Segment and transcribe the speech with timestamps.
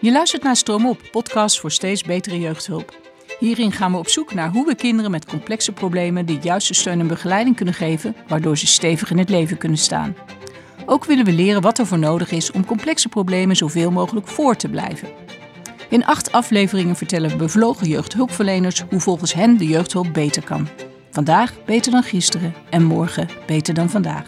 [0.00, 2.96] Je luistert naar Stroom Op, podcast voor steeds betere jeugdhulp.
[3.38, 7.00] Hierin gaan we op zoek naar hoe we kinderen met complexe problemen de juiste steun
[7.00, 10.16] en begeleiding kunnen geven, waardoor ze stevig in het leven kunnen staan.
[10.86, 14.56] Ook willen we leren wat er voor nodig is om complexe problemen zoveel mogelijk voor
[14.56, 15.08] te blijven.
[15.88, 20.68] In acht afleveringen vertellen bevlogen jeugdhulpverleners hoe volgens hen de jeugdhulp beter kan.
[21.10, 24.26] Vandaag beter dan gisteren en morgen beter dan vandaag.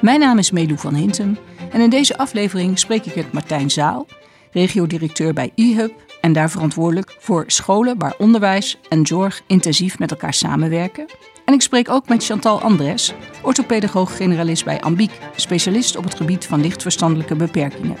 [0.00, 1.38] Mijn naam is Melou van Hintem
[1.72, 4.06] en in deze aflevering spreek ik met Martijn Zaal,
[4.52, 10.34] regiodirecteur bij eHub en daar verantwoordelijk voor scholen waar onderwijs en zorg intensief met elkaar
[10.34, 11.06] samenwerken.
[11.44, 16.60] En ik spreek ook met Chantal Andres, orthopedagoog-generalist bij Ambiek, specialist op het gebied van
[16.60, 17.96] lichtverstandelijke beperkingen.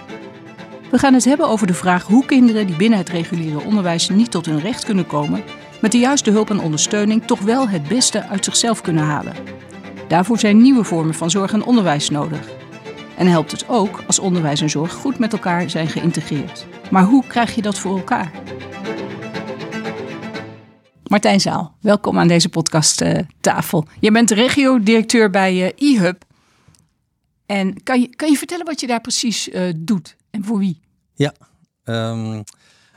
[0.90, 4.30] We gaan het hebben over de vraag hoe kinderen die binnen het reguliere onderwijs niet
[4.30, 5.42] tot hun recht kunnen komen,
[5.80, 9.34] met de juiste hulp en ondersteuning toch wel het beste uit zichzelf kunnen halen.
[10.08, 12.57] Daarvoor zijn nieuwe vormen van zorg en onderwijs nodig.
[13.18, 16.66] En helpt het ook als onderwijs en zorg goed met elkaar zijn geïntegreerd.
[16.90, 18.32] Maar hoe krijg je dat voor elkaar?
[21.04, 23.86] Martijn Zaal, welkom aan deze podcasttafel.
[24.00, 26.24] je bent regio-directeur bij uh, eHub.
[27.46, 30.80] En kan je, kan je vertellen wat je daar precies uh, doet en voor wie?
[31.14, 31.34] Ja,
[31.84, 32.44] um,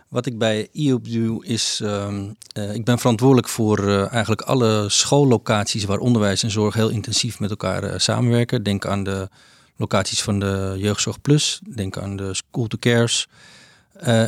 [0.08, 5.86] wat ik bij eHub doe is, uh, ik ben verantwoordelijk voor uh, eigenlijk alle schoollocaties
[5.86, 8.64] waar onderwijs en zorg heel intensief met elkaar uh, samenwerken.
[8.64, 9.30] Denk aan de
[9.82, 13.28] locaties van de Jeugdzorg Plus, denk aan de School to Cares.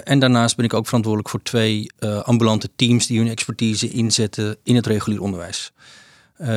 [0.03, 1.91] en daarnaast ben ik ook verantwoordelijk voor twee
[2.23, 5.71] ambulante teams die hun expertise inzetten in het regulier onderwijs.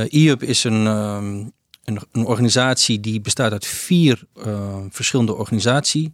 [0.08, 1.52] eHub is een, um,
[1.84, 4.22] een, een, organisatie die bestaat uit vier
[4.90, 6.08] verschillende organisaties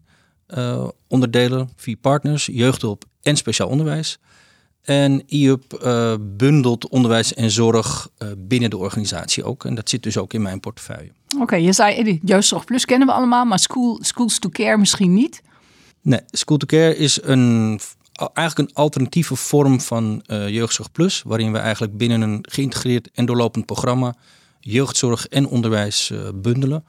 [0.58, 4.18] uh, onderdelen, vier partners, jeugdhulp en speciaal onderwijs.
[4.82, 9.64] En IUP uh, bundelt onderwijs en zorg uh, binnen de organisatie ook.
[9.64, 11.10] En dat zit dus ook in mijn portefeuille.
[11.34, 15.14] Oké, okay, je zei Jeugdzorg Plus kennen we allemaal, maar school, Schools to Care misschien
[15.14, 15.42] niet?
[16.00, 17.80] Nee, School to Care is een,
[18.32, 21.22] eigenlijk een alternatieve vorm van uh, Jeugdzorg Plus.
[21.26, 24.14] Waarin we eigenlijk binnen een geïntegreerd en doorlopend programma
[24.60, 26.84] jeugdzorg en onderwijs bundelen.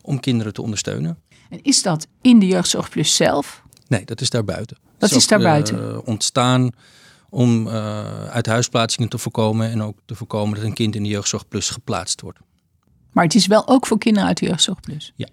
[0.00, 1.18] Om kinderen te ondersteunen.
[1.50, 3.62] En is dat in de Jeugdzorg Plus zelf?
[3.88, 4.76] Nee, dat is daarbuiten.
[4.98, 6.06] Dat is, is daarbuiten.
[6.06, 6.70] Ontstaan
[7.32, 11.08] om uh, uit huisplaatsingen te voorkomen en ook te voorkomen dat een kind in de
[11.08, 12.38] Jeugdzorg Plus geplaatst wordt.
[13.12, 15.12] Maar het is wel ook voor kinderen uit de Jeugdzorg Plus?
[15.16, 15.28] Ja,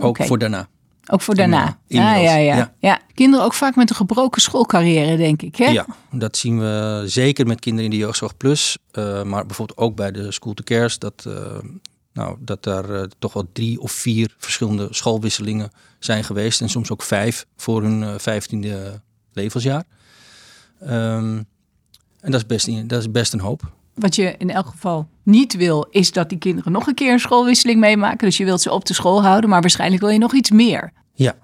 [0.00, 0.26] ook okay.
[0.26, 0.68] voor daarna.
[1.10, 1.78] Ook voor daarna.
[1.86, 3.00] Ja, ja, ja, ja, ja.
[3.14, 5.56] Kinderen ook vaak met een gebroken schoolcarrière, denk ik.
[5.56, 5.66] Hè?
[5.66, 8.78] Ja, dat zien we zeker met kinderen in de Jeugdzorg Plus.
[8.92, 10.98] Uh, maar bijvoorbeeld ook bij de School to Cares.
[10.98, 11.34] Dat uh,
[12.12, 16.60] nou, dat daar uh, toch wel drie of vier verschillende schoolwisselingen zijn geweest.
[16.60, 19.00] En soms ook vijf voor hun vijftiende
[19.32, 19.84] levensjaar.
[20.82, 21.46] Um,
[22.20, 23.72] en dat is, best, dat is best een hoop.
[23.94, 27.20] Wat je in elk geval niet wil, is dat die kinderen nog een keer een
[27.20, 28.26] schoolwisseling meemaken.
[28.26, 30.92] Dus je wilt ze op de school houden, maar waarschijnlijk wil je nog iets meer.
[31.14, 31.36] Ja,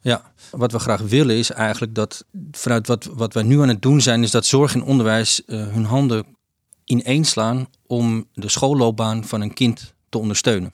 [0.00, 0.32] ja.
[0.50, 4.00] Wat we graag willen is eigenlijk dat vanuit wat, wat wij nu aan het doen
[4.00, 6.24] zijn, is dat zorg en onderwijs uh, hun handen
[6.84, 10.72] ineenslaan om de schoolloopbaan van een kind te ondersteunen.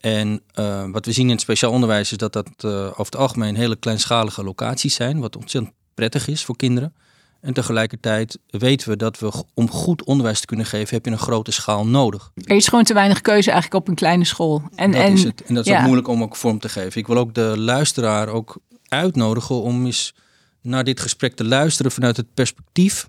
[0.00, 3.16] En uh, wat we zien in het speciaal onderwijs is dat dat uh, over het
[3.16, 6.94] algemeen hele kleinschalige locaties zijn, wat ontzettend prettig is voor kinderen.
[7.40, 11.18] En tegelijkertijd weten we dat we om goed onderwijs te kunnen geven, heb je een
[11.18, 12.30] grote schaal nodig.
[12.34, 14.62] Er is gewoon te weinig keuze eigenlijk op een kleine school.
[14.74, 15.42] En, dat en, is het.
[15.42, 15.78] En dat is ja.
[15.78, 17.00] ook moeilijk om ook vorm te geven.
[17.00, 20.14] Ik wil ook de luisteraar ook uitnodigen om eens
[20.62, 23.08] naar dit gesprek te luisteren vanuit het perspectief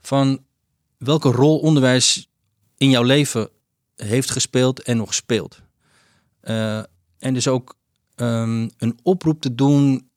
[0.00, 0.44] van
[0.96, 2.28] welke rol onderwijs
[2.76, 3.48] in jouw leven
[3.96, 5.60] heeft gespeeld en nog speelt.
[6.42, 6.78] Uh,
[7.18, 7.76] en dus ook
[8.16, 10.10] um, een oproep te doen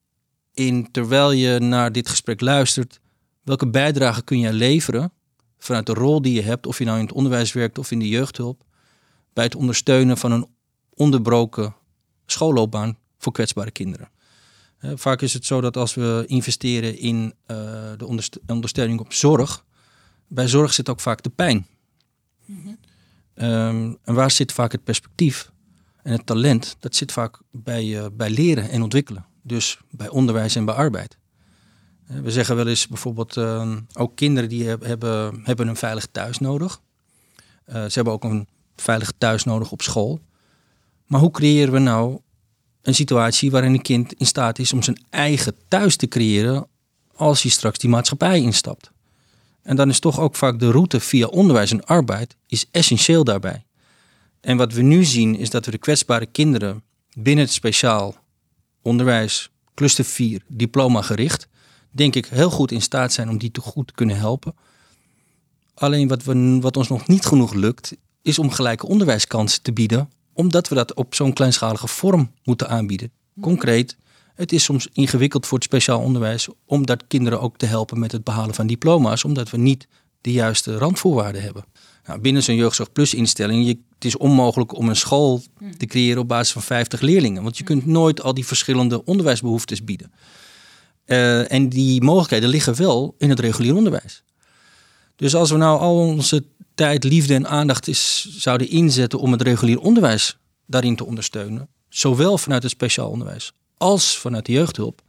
[0.54, 3.00] in terwijl je naar dit gesprek luistert.
[3.42, 5.12] Welke bijdrage kun jij leveren
[5.58, 7.98] vanuit de rol die je hebt, of je nou in het onderwijs werkt of in
[7.98, 8.64] de jeugdhulp,
[9.32, 10.46] bij het ondersteunen van een
[10.94, 11.74] onderbroken
[12.26, 14.10] schoolloopbaan voor kwetsbare kinderen.
[14.78, 17.56] Vaak is het zo dat als we investeren in uh,
[17.96, 19.64] de onderst ondersteuning op zorg,
[20.28, 21.66] bij zorg zit ook vaak de pijn.
[22.44, 22.78] Mm -hmm.
[23.34, 25.52] Um, en waar zit vaak het perspectief
[26.02, 26.76] en het talent?
[26.80, 29.26] Dat zit vaak bij, uh, bij leren en ontwikkelen.
[29.42, 31.18] Dus bij onderwijs en bij arbeid.
[32.12, 36.38] Uh, we zeggen wel eens bijvoorbeeld, uh, ook kinderen die hebben, hebben een veilig thuis
[36.38, 36.80] nodig.
[37.64, 40.20] Eh, ze hebben ook een veilig thuis nodig op school.
[41.06, 42.20] Maar hoe creëren we nou
[42.82, 46.66] een situatie waarin een kind in staat is om zijn eigen thuis te creëren
[47.14, 48.90] als hij straks die maatschappij instapt?
[49.62, 53.64] En dan is toch ook vaak de route via onderwijs en arbeid is essentieel daarbij.
[54.40, 56.82] En wat we nu zien is dat we de kwetsbare kinderen
[57.14, 58.14] binnen het speciaal
[58.82, 61.48] onderwijs, cluster 4, diploma gericht,
[61.92, 64.54] denk ik heel goed in staat zijn om die te goed te kunnen helpen.
[65.74, 70.10] Alleen wat, we, wat ons nog niet genoeg lukt, is om gelijke onderwijskansen te bieden,
[70.32, 73.10] omdat we dat op zo'n kleinschalige vorm moeten aanbieden.
[73.40, 73.96] Concreet,
[74.34, 78.12] Het is soms ingewikkeld voor het speciaal onderwijs om dat kinderen ook te helpen met
[78.12, 79.88] het behalen van diploma's, omdat we niet
[80.20, 81.64] de juiste randvoorwaarden hebben.
[82.06, 85.42] Nou, binnen zo'n jeugdzorg plus instelling, je, het is onmogelijk om een school
[85.76, 89.84] te creëren op basis van 50 leerlingen, want je kunt nooit al die verschillende onderwijsbehoeftes
[89.84, 90.12] bieden.
[91.06, 94.22] Uh, en die mogelijkheden liggen wel in het regulier onderwijs.
[95.16, 96.44] Dus als we nou al onze
[96.74, 102.38] tijd, liefde en aandacht is, zouden inzetten om het regulier onderwijs daarin te ondersteunen, zowel
[102.38, 103.52] vanuit het speciaal onderwijs
[103.82, 105.02] als vanuit de jeugdhulp,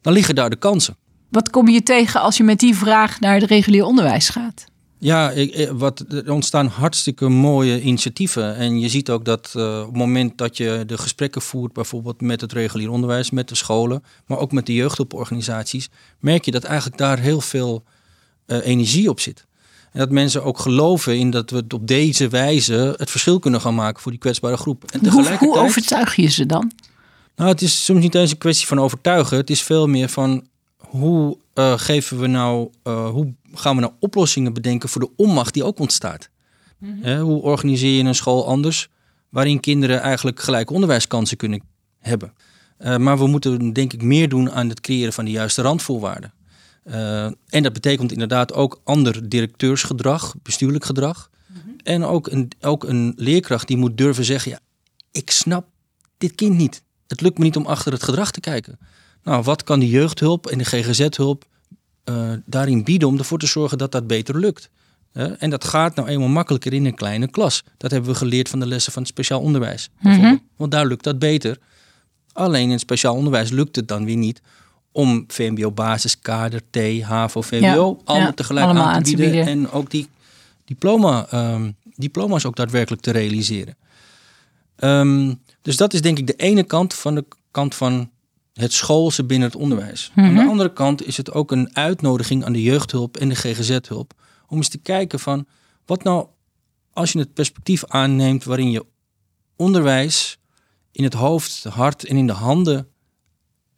[0.00, 0.96] dan liggen daar de kansen.
[1.28, 4.64] Wat kom je tegen als je met die vraag naar het regulier onderwijs gaat?
[4.98, 8.56] Ja, ik, wat, er ontstaan hartstikke mooie initiatieven.
[8.56, 12.20] En je ziet ook dat uh, op het moment dat je de gesprekken voert, bijvoorbeeld
[12.20, 16.64] met het regulier onderwijs, met de scholen, maar ook met de jeugdhulporganisaties, merk je dat
[16.64, 17.84] eigenlijk daar heel veel
[18.46, 19.46] uh, energie op zit.
[19.92, 23.74] En dat mensen ook geloven in dat we op deze wijze het verschil kunnen gaan
[23.74, 24.84] maken voor die kwetsbare groep.
[24.84, 26.72] En tegelijkertijd, hoe, hoe overtuig je ze dan?
[27.36, 29.36] Nou, het is soms niet eens een kwestie van overtuigen.
[29.36, 30.46] Het is veel meer van
[30.76, 35.54] hoe uh, geven we nou, uh, hoe gaan we nou oplossingen bedenken voor de onmacht
[35.54, 36.30] die ook ontstaat?
[37.02, 38.88] Hoe organiseer je een school anders
[39.28, 41.62] waarin kinderen eigenlijk gelijke onderwijskansen kunnen
[41.98, 42.32] hebben?
[42.78, 46.32] Uh, maar we moeten denk ik meer doen aan het creëren van de juiste randvoorwaarden.
[47.48, 51.30] en dat betekent inderdaad ook ander directeursgedrag, bestuurlijk gedrag.
[51.82, 54.60] En ook een, ook een leerkracht die moet durven zeggen: ja,
[55.10, 55.66] ik snap
[56.18, 56.82] dit kind niet.
[57.06, 58.78] Het lukt me niet om achter het gedrag te kijken.
[59.22, 61.44] Nou, wat kan de jeugdhulp en de GGZ-hulp
[62.08, 64.70] uh, daarin bieden om ervoor te zorgen dat dat beter lukt?
[65.38, 67.64] en dat gaat nou eenmaal makkelijker in een kleine klas.
[67.76, 69.90] Dat hebben we geleerd van de lessen van het speciaal onderwijs.
[70.00, 70.36] Mhm.
[70.56, 71.58] Want daar lukt dat beter.
[72.32, 74.42] Alleen in het speciaal onderwijs lukt het dan weer niet
[74.92, 80.08] om VMBO basis, kader, T, HAVO, VWO allemaal tegelijk aan te, bieden, En ook die
[80.64, 83.76] diploma, um, diploma's ook daadwerkelijk te realiseren.
[84.76, 88.10] Um, dus dat is denk ik de ene kant van de kant van
[88.58, 90.12] het schoolse binnen het onderwijs.
[90.14, 90.48] Aan de mhm.
[90.48, 94.12] andere kant is het ook een uitnodiging aan de jeugdhulp en de GGZ-hulp
[94.48, 95.46] om eens te kijken van
[95.86, 96.26] wat nou
[96.92, 98.86] als je het perspectief aanneemt waarin je
[99.56, 100.38] onderwijs
[100.92, 102.88] in het hoofd, het hart en in de handen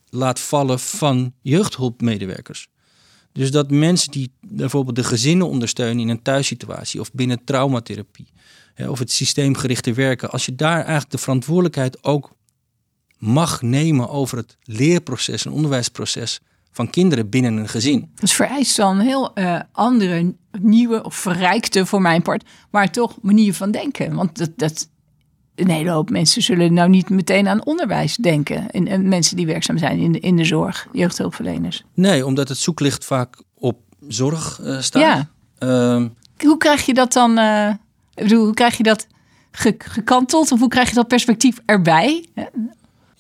[0.09, 2.69] laat vallen van jeugdhulpmedewerkers.
[3.33, 8.29] Dus dat mensen die bijvoorbeeld de gezinnen ondersteunen in een thuissituatie of binnen traumatherapie
[8.89, 12.33] of het systeemgerichte werken, als je daar eigenlijk de verantwoordelijkheid ook
[13.21, 16.41] mag nemen over het leerproces en onderwijsproces
[16.73, 18.11] van kinderen binnen een gezin.
[18.15, 23.19] Dat vereist wel een heel uh, andere, nieuwe of verrijkte voor mijn part, maar toch
[23.23, 24.15] manier van denken.
[24.15, 24.89] Want dat, dat,
[25.55, 28.71] een hele hoop mensen zullen nou niet meteen aan onderwijs denken.
[28.71, 31.85] En, en mensen die werkzaam zijn in de, in de zorg, jeugdhulpverleners.
[31.95, 33.79] Nee, omdat het zoeklicht vaak op
[34.09, 35.03] zorg uh, staat.
[35.03, 35.29] Ja.
[35.99, 36.07] Uh,
[36.37, 37.39] Hoe krijg je dat dan?
[38.15, 39.07] Ik bedoel, hoe krijg je dat
[39.79, 40.53] gekanteld?
[40.53, 42.25] Of hoe krijg je dat perspectief erbij?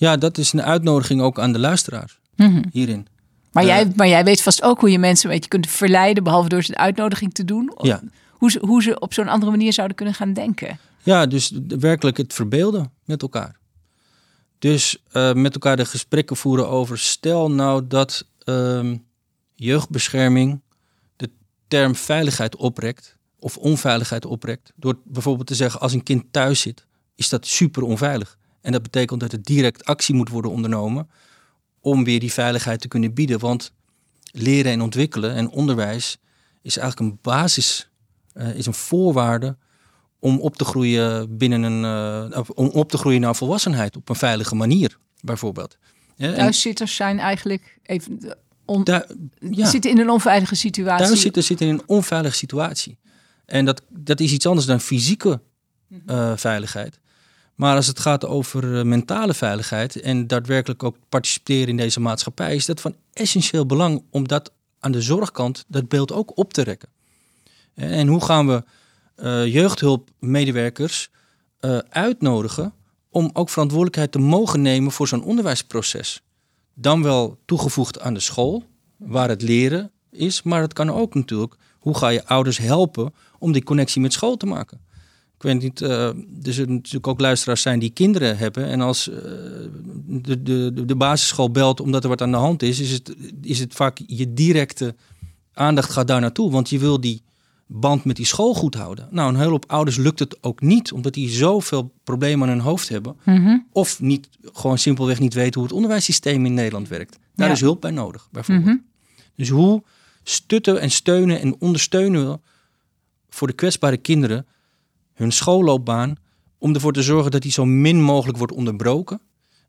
[0.01, 2.63] Ja, dat is een uitnodiging ook aan de luisteraar mhm.
[2.73, 3.07] hierin.
[3.53, 6.25] Maar, jij, eh, maar jij weet vast ook hoe je mensen weet je kunt verleiden,
[6.25, 7.73] behalve door ze een uitnodiging te doen.
[7.81, 8.01] Ja.
[8.31, 10.79] Hoe, ze, hoe ze op zo'n andere manier zouden kunnen gaan denken.
[11.03, 13.57] Ja, dus werkelijk het verbeelden met elkaar.
[14.59, 16.99] Dus uh, met elkaar de gesprekken voeren over.
[16.99, 18.95] Stel nou dat uh,
[19.55, 20.61] jeugdbescherming
[21.17, 21.31] de
[21.69, 23.17] term veiligheid oprekt.
[23.39, 24.73] Of onveiligheid oprekt.
[24.77, 28.39] Door bijvoorbeeld te zeggen: als een kind thuis zit, is dat super onveilig.
[28.61, 31.11] En dat betekent dat er direct actie moet worden ondernomen
[31.81, 33.39] om weer die veiligheid te kunnen bieden.
[33.39, 33.73] Want
[34.33, 36.19] leren en ontwikkelen en onderwijs
[36.63, 37.91] is eigenlijk een basis,
[38.35, 39.57] uh, is een voorwaarde
[40.19, 41.83] om op te groeien binnen een,
[42.33, 45.79] uh, om op te groeien naar volwassenheid op een veilige manier, bijvoorbeeld.
[46.17, 48.87] Ja, Thuiszitters zijn eigenlijk even on,
[49.51, 49.71] ja.
[49.71, 51.07] zitten in een onveilige situatie.
[51.07, 52.99] Thuiszitters zitten in een onveilige situatie.
[53.47, 55.41] En dat, dat is iets anders dan fysieke
[56.07, 57.01] uh, veiligheid.
[57.61, 62.55] Maar als het gaat over eh, mentale veiligheid en daadwerkelijk ook participeren in deze maatschappij,
[62.55, 66.63] is dat van essentieel belang om dat aan de zorgkant dat beeld ook op te
[66.63, 66.89] rekken.
[67.75, 68.65] En hoe gaan we
[69.17, 71.11] uh, jeugdhulpmedewerkers
[71.89, 72.73] uitnodigen
[73.11, 76.23] om ook verantwoordelijkheid te mogen nemen voor zo'n onderwijsproces?
[76.75, 78.65] Dan wel toegevoegd aan de school,
[78.97, 83.53] waar het leren is, maar het kan ook natuurlijk, hoe ga je ouders helpen om
[83.53, 84.81] die connectie met school te maken?
[85.41, 86.07] Ik weet niet, uh,
[86.43, 88.67] er zullen natuurlijk ook luisteraars zijn die kinderen hebben.
[88.67, 89.17] En als uh,
[90.07, 93.59] de, de, de basisschool belt omdat er wat aan de hand is, is het, is
[93.59, 94.95] het vaak je directe
[95.53, 96.51] aandacht gaat daar naartoe.
[96.51, 97.23] Want je wil die
[97.67, 99.09] band met die school goed houden.
[99.11, 102.65] Nou, een hele hoop ouders lukt het ook niet, omdat die zoveel problemen aan hun
[102.65, 103.17] hoofd hebben.
[103.25, 103.59] Mhm.
[103.73, 107.19] Of niet, gewoon simpelweg niet weten hoe het onderwijssysteem in Nederland werkt.
[107.35, 108.67] Daar is hulp bij nodig, bijvoorbeeld.
[108.67, 108.77] Mhm.
[109.37, 109.83] Dus hoe
[110.23, 112.39] stutten en steunen en ondersteunen we
[113.29, 114.47] voor de kwetsbare kinderen
[115.21, 116.17] hun schoolloopbaan
[116.59, 119.21] om ervoor te zorgen dat die zo min mogelijk wordt onderbroken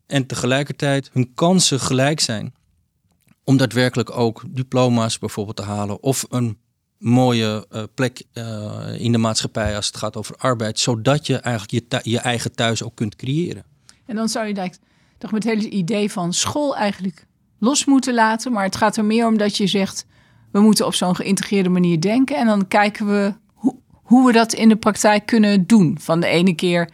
[0.06, 2.54] en tegelijkertijd hun kansen gelijk zijn
[3.44, 6.58] om daadwerkelijk ook diploma's bijvoorbeeld te halen of een
[6.98, 11.84] mooie uh, plek uh, in de maatschappij als het gaat over arbeid, zodat je eigenlijk
[11.90, 13.64] je, je eigen thuis ook kunt creëren.
[14.06, 14.70] En dan zou je
[15.18, 17.26] toch met het hele idee van school eigenlijk
[17.58, 20.06] los moeten laten, maar het gaat er meer om dat je zegt,
[20.52, 23.34] we moeten op zo'n geïntegreerde manier denken en dan kijken we
[24.12, 25.96] hoe, we dat in de praktijk kunnen doen.
[26.00, 26.88] Van de ene keer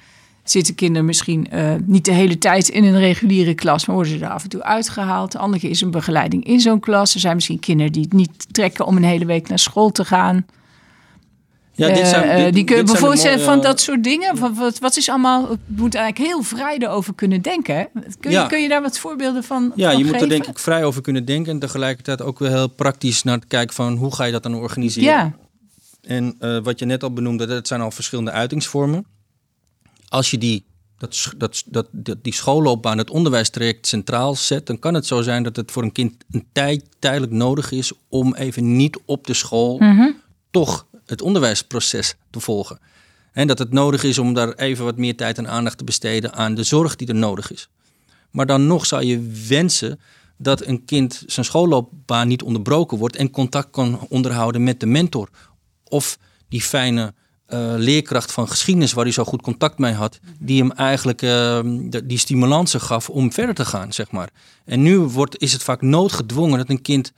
[0.45, 4.25] zitten kinderen misschien uh, niet de hele tijd in een reguliere klas, maar worden ze
[4.25, 5.33] er af en toe uitgehaald.
[5.33, 7.15] De andere keer is een begeleiding in zo'n klas.
[7.15, 10.05] Er zijn misschien kinderen die het niet trekken om een hele week naar school te
[10.05, 10.47] gaan.
[11.73, 14.37] Ja, dit zijn, uh, dit, die kunnen bijvoorbeeld mooie, van dat soort dingen.
[14.37, 15.49] Van, wat, wat is allemaal.
[15.49, 17.89] Het moet eigenlijk heel vrij erover kunnen denken.
[18.21, 18.47] Kun, ja.
[18.47, 19.73] kun je daar wat voorbeelden van?
[19.75, 21.53] Ja, van je moet er denk ik vrij over kunnen denken.
[21.53, 24.55] En tegelijkertijd ook weer heel praktisch naar het kijken van hoe ga je dat dan
[24.55, 25.09] organiseren.
[25.09, 25.33] Ja.
[26.09, 29.07] En uh, wat je net al benoemde, dat zijn al verschillende uitingsvormen
[30.09, 30.65] als je die,
[30.99, 35.57] dat, dat, dat, die schoolloopbaan, het onderwijstraject centraal zet, dan kan het zo zijn dat
[35.57, 39.79] het voor een kind een tijd tijdelijk nodig is om even niet op de school
[39.79, 40.11] mhm.
[40.51, 42.81] toch het onderwijsproces te volgen.
[43.33, 46.33] En dat het nodig is om daar even wat meer tijd en aandacht te besteden
[46.33, 47.69] aan de zorg die er nodig is.
[48.31, 50.01] Maar dan nog zou je wensen
[50.37, 55.29] dat een kind zijn schoolloopbaan niet onderbroken wordt en contact kan onderhouden met de mentor.
[55.89, 56.19] Of
[56.49, 57.15] die fijne
[57.49, 61.61] uh, leerkracht van geschiedenis, waar hij zo goed contact mee had, die hem eigenlijk uh,
[62.05, 64.31] die stimulansen gaf om verder te gaan, zeg maar.
[64.65, 67.13] En nu wordt, is het vaak noodgedwongen dat een kind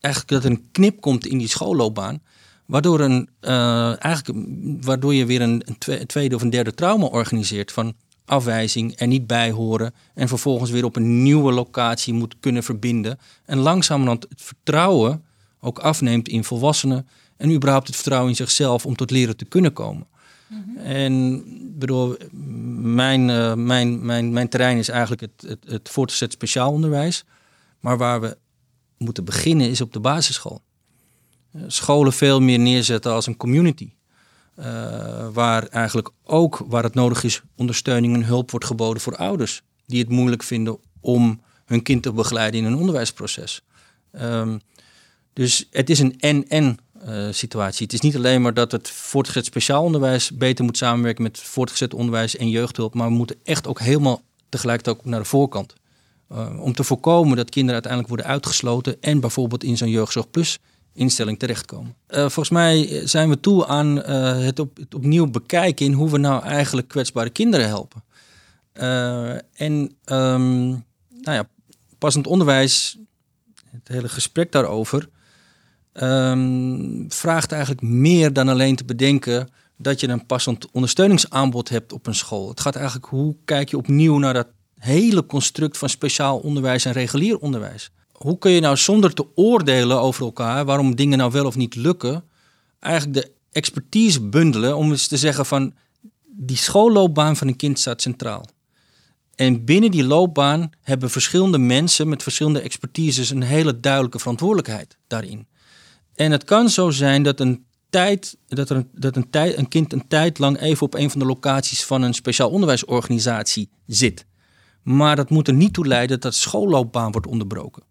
[0.00, 2.22] eigenlijk dat een knip komt in die schoolloopbaan,
[2.66, 4.46] waardoor, een, uh, eigenlijk,
[4.80, 9.26] waardoor je weer een, een, tweede of een derde trauma organiseert van afwijzing en niet
[9.26, 15.24] bijhoren en vervolgens weer op een nieuwe locatie moet kunnen verbinden en langzamerhand het vertrouwen
[15.60, 19.72] ook afneemt in volwassenen en überhaupt het vertrouwen in zichzelf om tot leren te kunnen
[19.72, 20.06] komen.
[20.46, 20.76] Mhm.
[20.76, 21.44] En
[21.78, 22.16] bedoel,
[22.80, 27.24] mijn, uh, mijn, mijn, mijn terrein is eigenlijk het, het, het voortgezet speciaal onderwijs.
[27.80, 28.36] Maar waar we
[28.98, 30.62] moeten beginnen is op de basisschool.
[31.52, 33.92] Uh, scholen veel meer neerzetten als een community.
[34.58, 39.62] Uh, waar eigenlijk ook, waar het nodig is, ondersteuning en hulp wordt geboden voor ouders.
[39.86, 43.62] Die het moeilijk vinden om hun kind te begeleiden in een onderwijsproces.
[44.12, 44.60] Um,
[45.32, 47.84] dus het is een en-en uh, situatie.
[47.84, 51.94] Het is niet alleen maar dat het voortgezet speciaal onderwijs beter moet samenwerken met voortgezet
[51.94, 55.74] onderwijs en jeugdhulp, maar we moeten echt ook helemaal tegelijkertijd ook naar de voorkant.
[56.32, 60.58] Uh, om te voorkomen dat kinderen uiteindelijk worden uitgesloten en bijvoorbeeld in zo'n jeugdzorg plus
[60.94, 61.94] instelling terechtkomen.
[62.08, 66.42] Uh, volgens mij zijn we toe aan het, op, opnieuw bekijken in hoe we nou
[66.42, 68.04] eigenlijk kwetsbare kinderen helpen.
[69.52, 70.68] en um,
[71.20, 71.48] nou ja,
[71.98, 72.98] passend onderwijs,
[73.70, 75.08] het hele gesprek daarover,
[76.02, 82.06] um, vraagt eigenlijk meer dan alleen te bedenken dat je een passend ondersteuningsaanbod hebt op
[82.06, 82.48] een school.
[82.48, 86.92] Het gaat eigenlijk hoe kijk je opnieuw naar dat hele construct van speciaal onderwijs en
[86.92, 87.90] regulier onderwijs.
[88.12, 91.74] Hoe kun je nou zonder te oordelen over elkaar waarom dingen nou wel of niet
[91.74, 92.24] lukken,
[92.78, 95.74] eigenlijk de expertise bundelen om eens te zeggen van
[96.26, 98.44] die schoolloopbaan van een kind staat centraal.
[99.34, 105.46] En binnen die loopbaan hebben verschillende mensen met verschillende expertises een hele duidelijke verantwoordelijkheid daarin.
[106.18, 109.68] En het kan zo zijn dat een tijd, dat, er een, dat een, tijd, een
[109.68, 114.26] kind een tijd lang even op een van de locaties van een speciaal onderwijsorganisatie zit.
[114.82, 117.82] Maar dat moet er niet toe leiden dat de schoolloopbaan wordt onderbroken.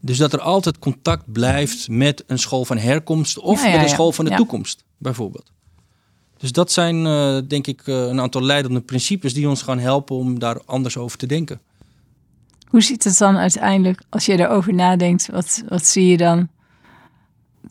[0.00, 4.12] Dus dat er altijd contact blijft met een school van herkomst of met een school
[4.12, 5.52] van de toekomst, bijvoorbeeld.
[6.36, 10.16] Dus dat zijn, uh, denk ik, uh, een aantal leidende principes die ons gaan helpen
[10.16, 11.60] om daar anders over te denken.
[12.68, 16.48] Hoe ziet het dan uiteindelijk, als je erover nadenkt, wat, wat zie je dan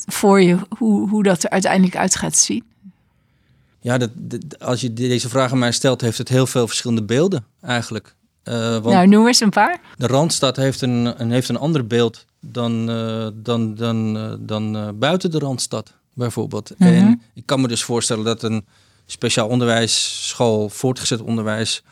[0.05, 2.63] voor je hoe, hoe dat er uiteindelijk uit gaat zien?
[3.79, 4.09] Ja, dat,
[4.59, 8.15] als je deze vraag aan mij stelt, heeft het heel veel verschillende beelden eigenlijk.
[8.43, 9.79] Uh, want nou, noem eens een paar.
[9.97, 14.95] De Randstad heeft een, een heeft een ander beeld dan, uh, dan, dan, uh, dan
[14.99, 16.71] buiten de Randstad, bijvoorbeeld.
[16.77, 16.87] -hmm.
[16.87, 18.65] En ik kan me dus voorstellen dat een
[19.05, 21.83] speciaal onderwijsschool, voortgezet onderwijs,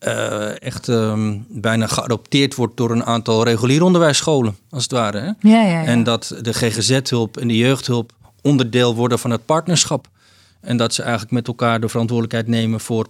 [0.00, 5.18] uh, echt um, bijna geadopteerd wordt door een aantal reguliere onderwijsscholen, als het ware.
[5.18, 5.48] Hè?
[5.48, 5.84] Ja, ja, ja.
[5.84, 8.12] En dat de GGZ-hulp en de jeugdhulp
[8.42, 10.08] onderdeel worden van het partnerschap.
[10.60, 13.06] En dat ze eigenlijk met elkaar de verantwoordelijkheid nemen voor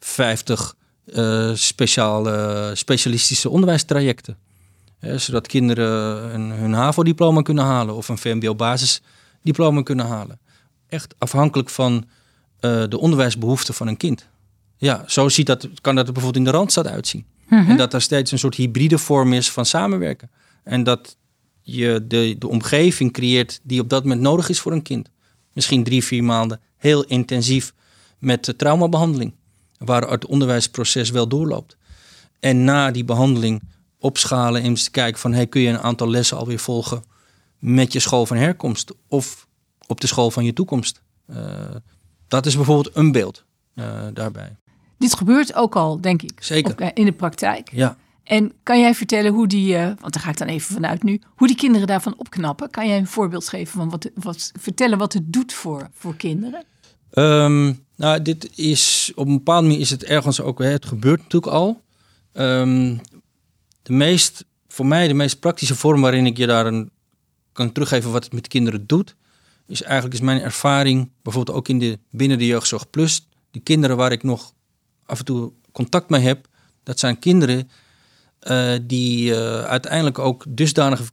[0.00, 0.74] 50
[1.06, 4.36] uh, eh, speciale, specialistische onderwijstrajecten.
[5.00, 10.38] zodat kinderen een, hun HAVO-diploma kunnen halen of een VMBO-basisdiploma kunnen halen.
[10.88, 12.04] Echt afhankelijk van
[12.60, 14.28] uh, de onderwijsbehoeften van een kind.
[14.84, 17.26] Ja, zo ziet dat, kan dat er bijvoorbeeld in de Randstad uitzien.
[17.48, 17.70] Mhm.
[17.70, 20.30] En dat er steeds een soort hybride vorm is van samenwerken.
[20.64, 21.16] En dat
[21.62, 25.10] je de, de omgeving creëert die op dat moment nodig is voor een kind.
[25.52, 27.72] Misschien drie, vier maanden heel intensief
[28.18, 29.34] met traumabehandeling.
[29.78, 31.76] Waar het onderwijsproces wel doorloopt.
[32.40, 33.62] en na die behandeling
[33.98, 37.02] opschalen en eens te kijken van hey, kun je een aantal lessen alweer volgen
[37.58, 39.46] met je school van herkomst of
[39.86, 41.02] op de school van je toekomst.
[41.30, 41.36] Uh,
[42.28, 44.56] dat is bijvoorbeeld een beeld uh, daarbij.
[44.98, 46.32] Dit gebeurt ook al, denk ik.
[46.38, 46.90] Zeker.
[46.94, 47.70] in de praktijk.
[47.72, 47.96] Ja.
[48.24, 51.20] En kan jij vertellen hoe die, uh, want daar ga ik dan even vanuit nu,
[51.34, 52.70] hoe die kinderen daarvan opknappen?
[52.70, 56.64] Kan jij een voorbeeld geven van wat, wat vertellen wat het doet voor, voor kinderen?
[57.12, 61.22] Um, nou, dit is op een bepaalde manier is het ergens ook, hè, het gebeurt
[61.22, 61.82] natuurlijk al.
[62.32, 63.00] Um,
[63.82, 66.90] de meest, voor mij de meest praktische vorm waarin ik je daar een,
[67.52, 69.16] kan teruggeven wat het met kinderen doet,
[69.66, 73.96] is eigenlijk is mijn ervaring, bijvoorbeeld ook in de, binnen de jeugdzorg plus, die kinderen
[73.96, 74.52] waar ik nog
[75.06, 76.46] af en toe contact mee heb,
[76.82, 77.70] dat zijn kinderen
[78.42, 81.10] uh, die uh, uiteindelijk ook dusdanig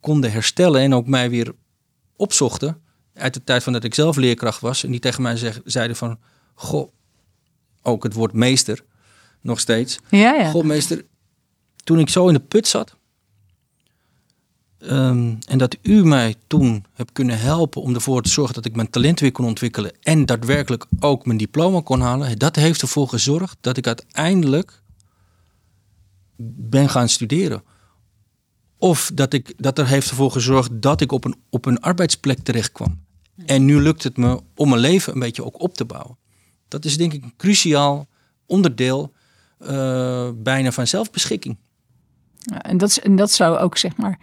[0.00, 1.52] konden herstellen en ook mij weer
[2.16, 2.82] opzochten
[3.14, 5.96] uit de tijd van dat ik zelf leerkracht was en die tegen mij zeg, zeiden
[5.96, 6.18] van,
[6.54, 6.92] goh,
[7.82, 8.84] ook het woord meester,
[9.40, 9.98] nog steeds.
[10.08, 10.50] Ja, ja.
[10.50, 11.04] Goh, meester,
[11.84, 12.96] toen ik zo in de put zat,
[14.90, 18.76] um, en dat u mij toen hebt kunnen helpen om ervoor te zorgen dat ik
[18.76, 23.08] mijn talent weer kon ontwikkelen en daadwerkelijk ook mijn diploma kon halen, dat heeft ervoor
[23.08, 24.82] gezorgd dat ik uiteindelijk
[26.56, 27.62] ben gaan studeren.
[28.78, 32.38] Of dat, ik, dat er heeft ervoor gezorgd dat ik op een, op een arbeidsplek
[32.38, 33.02] terecht kwam.
[33.46, 36.18] En nu lukt het me om mijn leven een beetje ook op te bouwen.
[36.68, 38.06] Dat is denk ik een cruciaal
[38.46, 39.12] onderdeel
[39.60, 41.56] uh, bijna van zelfbeschikking.
[42.38, 44.18] Ja, en, dat, en dat zou ook zeg maar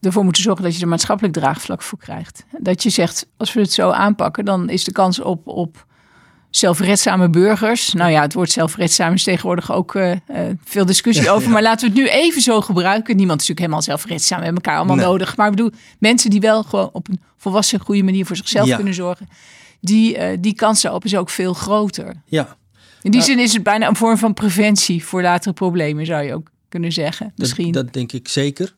[0.00, 2.44] ervoor moeten zorgen dat je er maatschappelijk draagvlak voor krijgt.
[2.58, 5.86] Dat je zegt, als we het zo aanpakken, dan is de kans op, op
[6.56, 7.92] zelfredzame burgers.
[7.92, 10.18] Nou ja, het woord zelfredzaam is tegenwoordig ook uh, uh,
[10.64, 11.50] veel discussie over.
[11.50, 13.16] Maar laten we het nu even zo gebruiken.
[13.16, 14.38] Niemand is natuurlijk helemaal zelfredzaam.
[14.38, 15.36] We hebben elkaar allemaal nodig.
[15.36, 18.76] Maar ik bedoel, mensen die wel gewoon op een volwassen, goede manier voor zichzelf ja.
[18.76, 19.28] kunnen zorgen.
[19.80, 22.14] Die, uh, die kans daarop is ook veel groter.
[22.24, 22.56] Ja.
[23.02, 26.34] In die zin is het bijna een vorm van preventie voor latere problemen, zou je
[26.34, 27.32] ook kunnen zeggen.
[27.36, 27.72] Misschien.
[27.72, 28.74] Dat, dat denk ik zeker.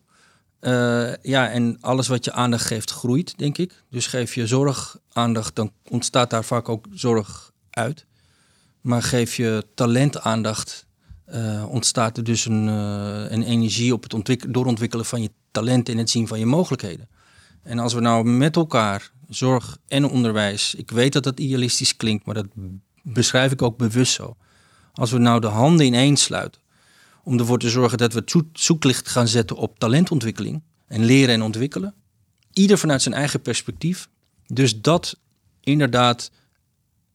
[0.61, 3.83] Uh, ja, en alles wat je aandacht geeft, groeit, denk ik.
[3.89, 8.05] Dus geef je zorg aandacht, dan ontstaat daar vaak ook zorg uit.
[8.81, 10.85] Maar geef je talent aandacht,
[11.33, 15.89] uh, ontstaat er dus een, uh, een energie op het ontwik doorontwikkelen van je talent
[15.89, 17.09] en het zien van je mogelijkheden.
[17.63, 22.25] En als we nou met elkaar zorg en onderwijs, ik weet dat dat idealistisch klinkt,
[22.25, 22.47] maar dat
[23.03, 24.35] beschrijf ik ook bewust zo.
[24.93, 26.61] Als we nou de handen ineen sluiten
[27.27, 31.41] om ervoor te zorgen dat we het zoeklicht gaan zetten op talentontwikkeling en leren en
[31.41, 31.93] ontwikkelen,
[32.53, 34.09] ieder vanuit zijn eigen perspectief.
[34.45, 35.19] Dus dat
[35.61, 36.31] inderdaad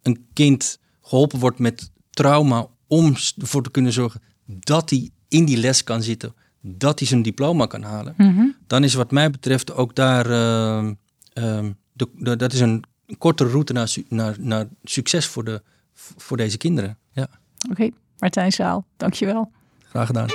[0.03, 5.57] een kind geholpen wordt met trauma om ervoor te kunnen zorgen dat hij in die
[5.57, 8.57] les kan zitten, dat hij zijn diploma kan halen, mm -hmm.
[8.67, 10.91] dan is wat mij betreft ook daar, uh,
[11.35, 12.85] uh, de, de, dat is een
[13.19, 15.63] korte route naar, naar, naar succes voor, de,
[15.95, 16.99] voor deze kinderen.
[17.13, 17.23] Ja.
[17.23, 17.93] Oké, okay.
[18.19, 19.51] Martijn Zaal, dankjewel.
[19.93, 20.29] Graag gedaan.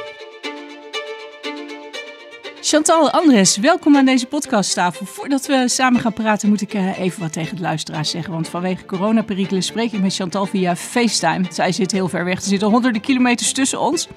[2.61, 5.05] Chantal Andres, welkom aan deze podcasttafel.
[5.05, 8.33] Voordat we samen gaan praten, moet ik eh, even wat tegen de luisteraars zeggen.
[8.33, 11.45] Want vanwege coronaperikelen spreek ik met Chantal via FaceTime.
[11.49, 12.35] Zij zit heel ver weg.
[12.35, 14.07] Er zitten honderden kilometers tussen ons.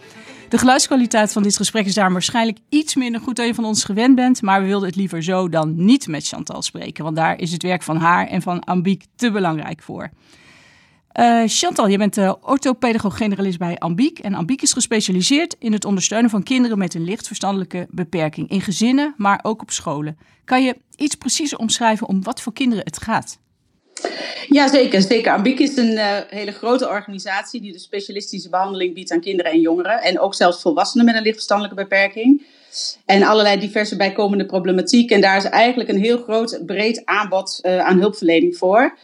[0.48, 3.84] De geluidskwaliteit van dit gesprek is daar waarschijnlijk iets minder goed dan je van ons
[3.84, 4.42] gewend bent.
[4.42, 7.04] Maar we wilden het liever zo dan niet met Chantal spreken.
[7.04, 10.10] Want daar is het werk van haar en van Ambiek te belangrijk voor.
[11.18, 14.18] Uh, Chantal, je bent uh, orthopedagoog-generalist bij Ambiek.
[14.18, 18.50] En Ambiek is gespecialiseerd in het ondersteunen van kinderen met een licht verstandelijke beperking.
[18.50, 20.18] In gezinnen, maar ook op scholen.
[20.44, 23.38] Kan je iets preciezer omschrijven om wat voor kinderen het gaat?
[24.48, 25.02] Ja, zeker.
[25.02, 25.32] zeker.
[25.32, 29.60] Ambiek is een uh, hele grote organisatie die de specialistische behandeling biedt aan kinderen en
[29.60, 30.02] jongeren.
[30.02, 32.46] En ook zelfs volwassenen met een lichtverstandelijke beperking.
[33.06, 35.10] En allerlei diverse bijkomende problematiek.
[35.10, 38.98] En daar is eigenlijk een heel groot, breed aanbod aan hulpverlening voor.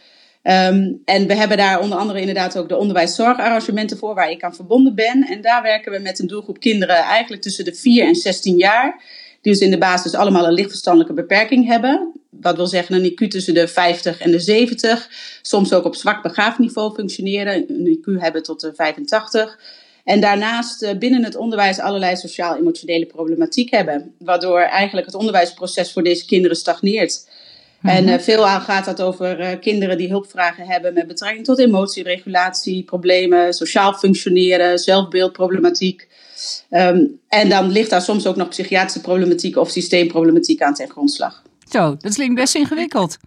[0.49, 4.55] Um, en we hebben daar onder andere inderdaad ook de onderwijszorgarrangementen voor, waar ik aan
[4.55, 5.27] verbonden ben.
[5.27, 9.03] En daar werken we met een doelgroep kinderen eigenlijk tussen de 4 en 16 jaar.
[9.41, 12.11] Die dus in de basis allemaal een lichtverstandelijke beperking hebben.
[12.29, 15.09] Dat wil zeggen een IQ tussen de 50 en de 70.
[15.41, 17.65] Soms ook op zwak begaafdniveau functioneren.
[17.67, 19.59] Een IQ hebben tot de 85.
[20.03, 24.13] En daarnaast eh, binnen het onderwijs allerlei sociaal-emotionele problematiek hebben.
[24.19, 27.25] Waardoor eigenlijk het onderwijsproces voor deze kinderen stagneert.
[27.81, 32.83] En uh, veelal gaat dat over uh, kinderen die hulpvragen hebben met betrekking tot emotieregulatie,
[32.83, 36.07] problemen, sociaal functioneren, zelfbeeldproblematiek.
[36.69, 41.43] Um, en dan ligt daar soms ook nog psychiatrische problematiek of systeemproblematiek aan ten grondslag.
[41.69, 43.17] Zo, dat klinkt best ingewikkeld.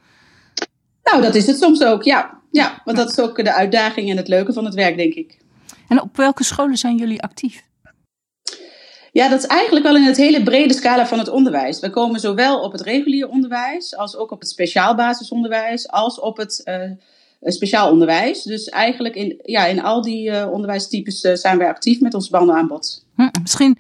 [1.02, 2.38] Nou, dat is het soms ook, ja.
[2.50, 5.38] Ja, want dat is ook de uitdaging en het leuke van het werk, denk ik.
[5.88, 7.62] En op welke scholen zijn jullie actief?
[9.20, 11.80] Ja, dat is eigenlijk wel in het hele brede scala van het onderwijs.
[11.80, 16.36] We komen zowel op het regulier onderwijs als ook op het speciaal basisonderwijs, als op
[16.36, 18.42] het uh, speciaal onderwijs.
[18.42, 23.04] Dus eigenlijk in, ja, in al die onderwijstypes zijn wij actief met ons bandenaanbod.
[23.16, 23.78] Hm, misschien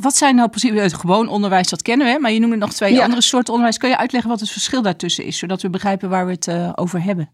[0.00, 3.02] wat zijn nou precies, het gewoon onderwijs, dat kennen we, maar je noemde nog twee
[3.02, 3.78] andere soorten onderwijs.
[3.78, 7.02] Kun je uitleggen wat het verschil daartussen is, zodat we begrijpen waar we het over
[7.02, 7.30] hebben?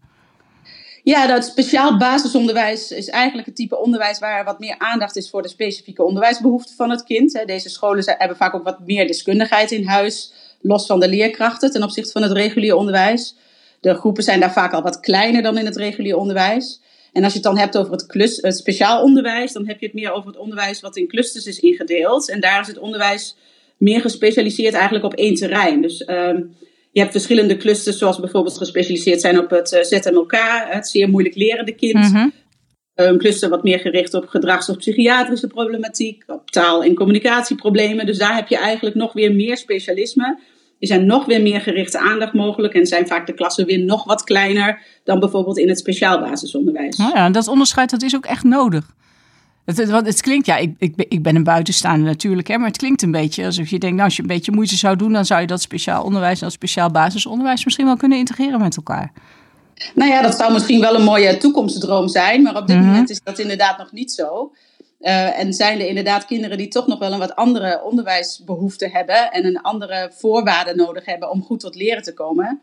[1.09, 5.41] Ja, dat speciaal basisonderwijs is eigenlijk het type onderwijs waar wat meer aandacht is voor
[5.41, 7.43] de specifieke onderwijsbehoeften van het kind.
[7.45, 11.83] Deze scholen hebben vaak ook wat meer deskundigheid in huis, los van de leerkrachten ten
[11.83, 13.35] opzichte van het regulier onderwijs.
[13.79, 16.81] De groepen zijn daar vaak al wat kleiner dan in het regulier onderwijs.
[17.13, 19.95] En als je het dan hebt over het, klus, speciaal onderwijs, dan heb je het
[19.95, 22.29] meer over het onderwijs wat in clusters is ingedeeld.
[22.29, 23.35] En daar is het onderwijs
[23.77, 25.81] meer gespecialiseerd eigenlijk op één terrein.
[25.81, 26.55] Dus um,
[26.99, 30.33] je hebt verschillende clusters, zoals bijvoorbeeld gespecialiseerd zijn op het eh, ZMLK,
[30.69, 32.11] het zeer moeilijk lerende kind.
[32.11, 32.31] Mm
[32.95, 38.05] Een cluster wat meer gericht op gedrags- of psychiatrische problematiek, op taal- en communicatieproblemen.
[38.05, 40.39] Dus daar heb je eigenlijk nog weer meer specialisme.
[40.79, 44.03] Er zijn nog weer meer gerichte aandacht mogelijk en zijn vaak de klassen weer nog
[44.03, 46.97] wat kleiner dan bijvoorbeeld in het speciaal basisonderwijs.
[46.97, 48.85] Nou ja, dat onderscheid dat is ook echt nodig.
[49.69, 52.77] Het, het, het klinkt, ja, ik, ik, ik ben een buitenstaander natuurlijk, hè, maar het
[52.77, 55.25] klinkt een beetje alsof je denkt, nou, als je een beetje moeite zou doen, dan
[55.25, 59.11] zou je dat speciaal onderwijs en dat speciaal basisonderwijs misschien wel kunnen integreren met elkaar.
[59.95, 62.85] Nou ja, dat zou misschien wel een mooie toekomstdroom zijn, maar op dit mhm.
[62.85, 64.51] moment is dat inderdaad nog niet zo.
[65.01, 69.31] Uh, en zijn er inderdaad kinderen die toch nog wel een wat andere onderwijsbehoeften hebben
[69.31, 72.59] en een andere voorwaarden nodig hebben om goed tot leren te komen.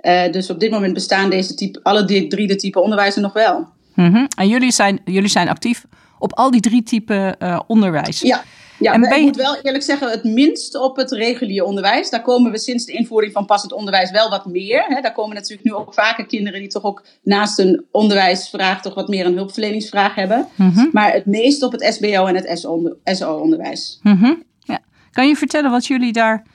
[0.00, 3.66] Uh, dus op dit moment bestaan deze type, alle drie de type onderwijzen nog wel.
[3.94, 5.84] Mm En jullie zijn, jullie zijn actief
[6.24, 8.20] op al die drie typen uh, onderwijs.
[8.20, 8.42] Ja.
[8.78, 12.10] Ja, en ik moet wel eerlijk zeggen, het minst op het reguliere onderwijs.
[12.10, 14.84] Daar komen we sinds de invoering van passend onderwijs wel wat meer.
[14.88, 15.00] Hè.
[15.00, 19.08] Daar komen natuurlijk nu ook vaker kinderen die toch ook naast een onderwijsvraag toch wat
[19.08, 20.46] meer een hulpverleningsvraag hebben.
[20.54, 20.86] Mhm.
[20.92, 22.66] Maar het meest op het SBO en het
[23.04, 23.98] SO-onderwijs.
[24.02, 24.34] Mhm.
[24.58, 24.80] ja.
[25.10, 26.46] Kan je vertellen wat jullie daar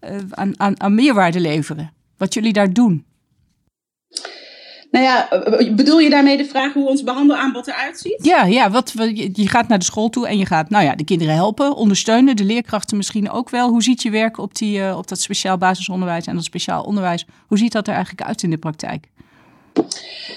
[0.00, 1.92] uh, aan, aan, aan meerwaarde leveren?
[2.16, 3.04] Wat jullie daar doen?
[4.96, 5.28] Nou ja,
[5.74, 8.24] bedoel je daarmee de vraag hoe ons behandelaanbod eruit ziet?
[8.24, 8.92] Ja, ja wat,
[9.32, 12.36] je gaat naar de school toe en je gaat nou ja, de kinderen helpen, ondersteunen,
[12.36, 13.68] de leerkrachten misschien ook wel.
[13.68, 17.26] Hoe ziet je werk op, die, uh, op dat speciaal basisonderwijs en dat speciaal onderwijs?
[17.46, 19.08] Hoe ziet dat er eigenlijk uit in de praktijk?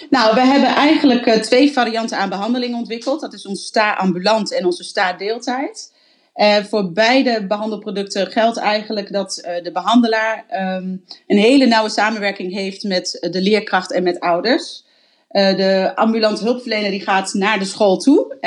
[0.10, 3.22] Nou, we hebben eigenlijk twee varianten aan behandeling ontwikkeld.
[3.22, 5.94] Dat is onze sta ambulant en onze sta deeltijd.
[6.40, 10.46] Uh, voor beide behandelproducten geldt eigenlijk dat uh, de behandelaar
[10.78, 14.84] um, een hele nauwe samenwerking heeft met de leerkracht en met ouders.
[15.32, 18.38] Uh, de ambulante hulpverlener die gaat naar de school toe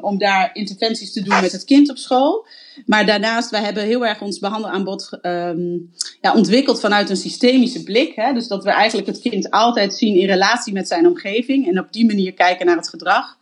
[0.00, 2.46] om daar interventies te doen met het kind op school.
[2.86, 8.14] Maar daarnaast, wij hebben heel erg ons behandelaanbod um, ja, ontwikkeld vanuit een systemische blik.
[8.14, 8.32] Hè?
[8.32, 11.92] Dus dat we eigenlijk het kind altijd zien in relatie met zijn omgeving en op
[11.92, 13.36] die manier kijken naar het gedrag.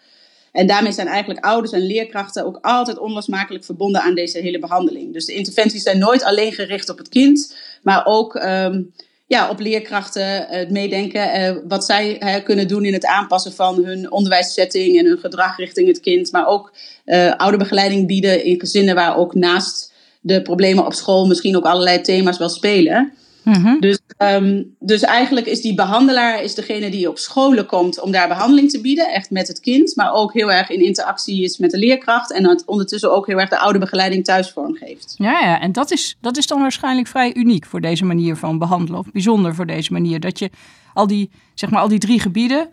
[0.55, 5.13] En daarmee zijn eigenlijk ouders en leerkrachten ook altijd onlosmakelijk verbonden aan deze hele behandeling.
[5.13, 8.93] Dus de interventies zijn nooit alleen gericht op het kind, maar ook um,
[9.27, 14.13] ja, op leerkrachten het meedenken uh, wat zij kunnen doen in het aanpassen van hun
[14.13, 16.33] onderwijssetting en hun gedrag richting het kind.
[16.33, 16.73] Maar ook
[17.05, 22.01] uh, ouderbegeleiding bieden in gezinnen waar ook naast de problemen op school misschien ook allerlei
[22.01, 23.13] thema's wel spelen.
[23.45, 23.81] Mhm.
[23.81, 28.29] dus, um, dus eigenlijk is die behandelaar is degene die op scholen komt om daar
[28.29, 31.71] behandeling te bieden, echt met het kind, maar ook heel erg in interactie is met
[31.71, 35.15] de leerkracht en ondertussen ook heel erg de oude begeleiding thuis vormgeeft.
[35.19, 38.59] Ja, ja, en dat is, dat is dan waarschijnlijk vrij uniek voor deze manier van
[38.59, 40.51] behandelen, of bijzonder voor deze manier, dat je
[40.95, 42.69] al die, zeg maar, al die drie gebieden,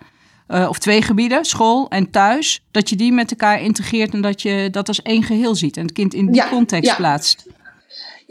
[0.47, 4.41] uh, of twee gebieden, school en thuis, dat je die met elkaar integreert en dat
[4.41, 6.95] je dat als één geheel ziet en het kind in die context ja.
[6.95, 7.45] plaatst.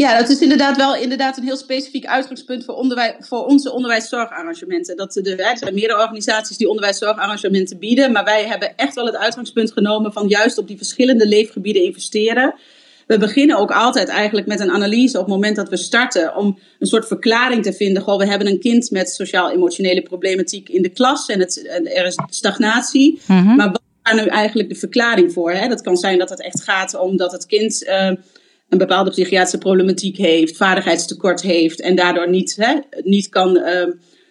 [0.00, 4.96] Ja, dat is inderdaad wel inderdaad een heel specifiek uitgangspunt voor, onderwijs, voor onze onderwijszorgarrangementen.
[4.96, 9.16] Dat de, er zijn meerdere organisaties die onderwijszorgarrangementen bieden, maar wij hebben echt wel het
[9.16, 12.54] uitgangspunt genomen van juist op die verschillende leefgebieden investeren.
[13.06, 16.58] We beginnen ook altijd eigenlijk met een analyse op het moment dat we starten om
[16.78, 18.02] een soort verklaring te vinden.
[18.02, 22.18] Goh, we hebben een kind met sociaal-emotionele problematiek in de klas en, het, er is
[22.26, 23.20] stagnatie.
[23.26, 23.56] Mhm.
[23.56, 25.52] Maar wat is daar nu eigenlijk de verklaring voor?
[25.52, 25.68] Hè?
[25.68, 27.82] Dat kan zijn dat het echt gaat om dat het kind...
[27.82, 28.10] Uh,
[28.70, 33.64] een bepaalde psychiatrische problematiek heeft, vaardigheidstekort heeft en daardoor niet, hè, niet kan, uh,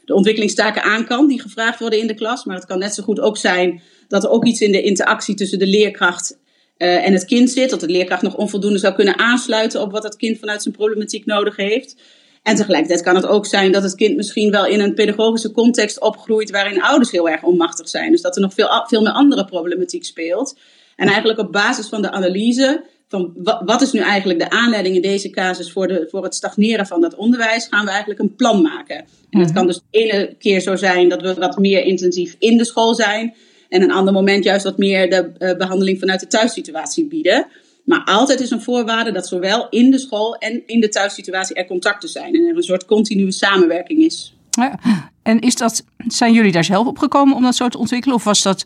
[0.05, 2.45] de ontwikkelingstaken aan kan die gevraagd worden in de klas.
[2.45, 5.35] Maar het kan net zo goed ook zijn dat er ook iets in de interactie
[5.35, 6.37] tussen de leerkracht
[6.77, 7.69] uh, en het kind zit.
[7.69, 11.25] Dat de leerkracht nog onvoldoende zou kunnen aansluiten op wat het kind vanuit zijn problematiek
[11.25, 11.95] nodig heeft.
[12.43, 16.01] En tegelijkertijd kan het ook zijn dat het kind misschien wel in een pedagogische context
[16.01, 18.11] opgroeit waarin ouders heel erg onmachtig zijn.
[18.11, 20.57] Dus dat er nog veel, veel meer andere problematiek speelt.
[20.95, 23.33] En eigenlijk op basis van de analyse van
[23.65, 27.01] wat is nu eigenlijk de aanleiding in deze casus voor, de, voor het stagneren van
[27.01, 28.97] dat onderwijs, gaan we eigenlijk een plan maken.
[29.29, 29.53] En het mhm.
[29.53, 32.95] kan dus de ene keer zo zijn dat we wat meer intensief in de school
[32.95, 33.33] zijn.
[33.69, 37.47] En een ander moment juist wat meer de uh, behandeling vanuit de thuissituatie bieden.
[37.83, 41.65] Maar altijd is een voorwaarde dat zowel in de school en in de thuissituatie er
[41.65, 42.35] contacten zijn.
[42.35, 44.33] En er een soort continue samenwerking is.
[44.49, 44.79] Ja.
[45.23, 48.15] En is dat, zijn jullie daar zelf op gekomen om dat zo te ontwikkelen?
[48.15, 48.65] Of was dat,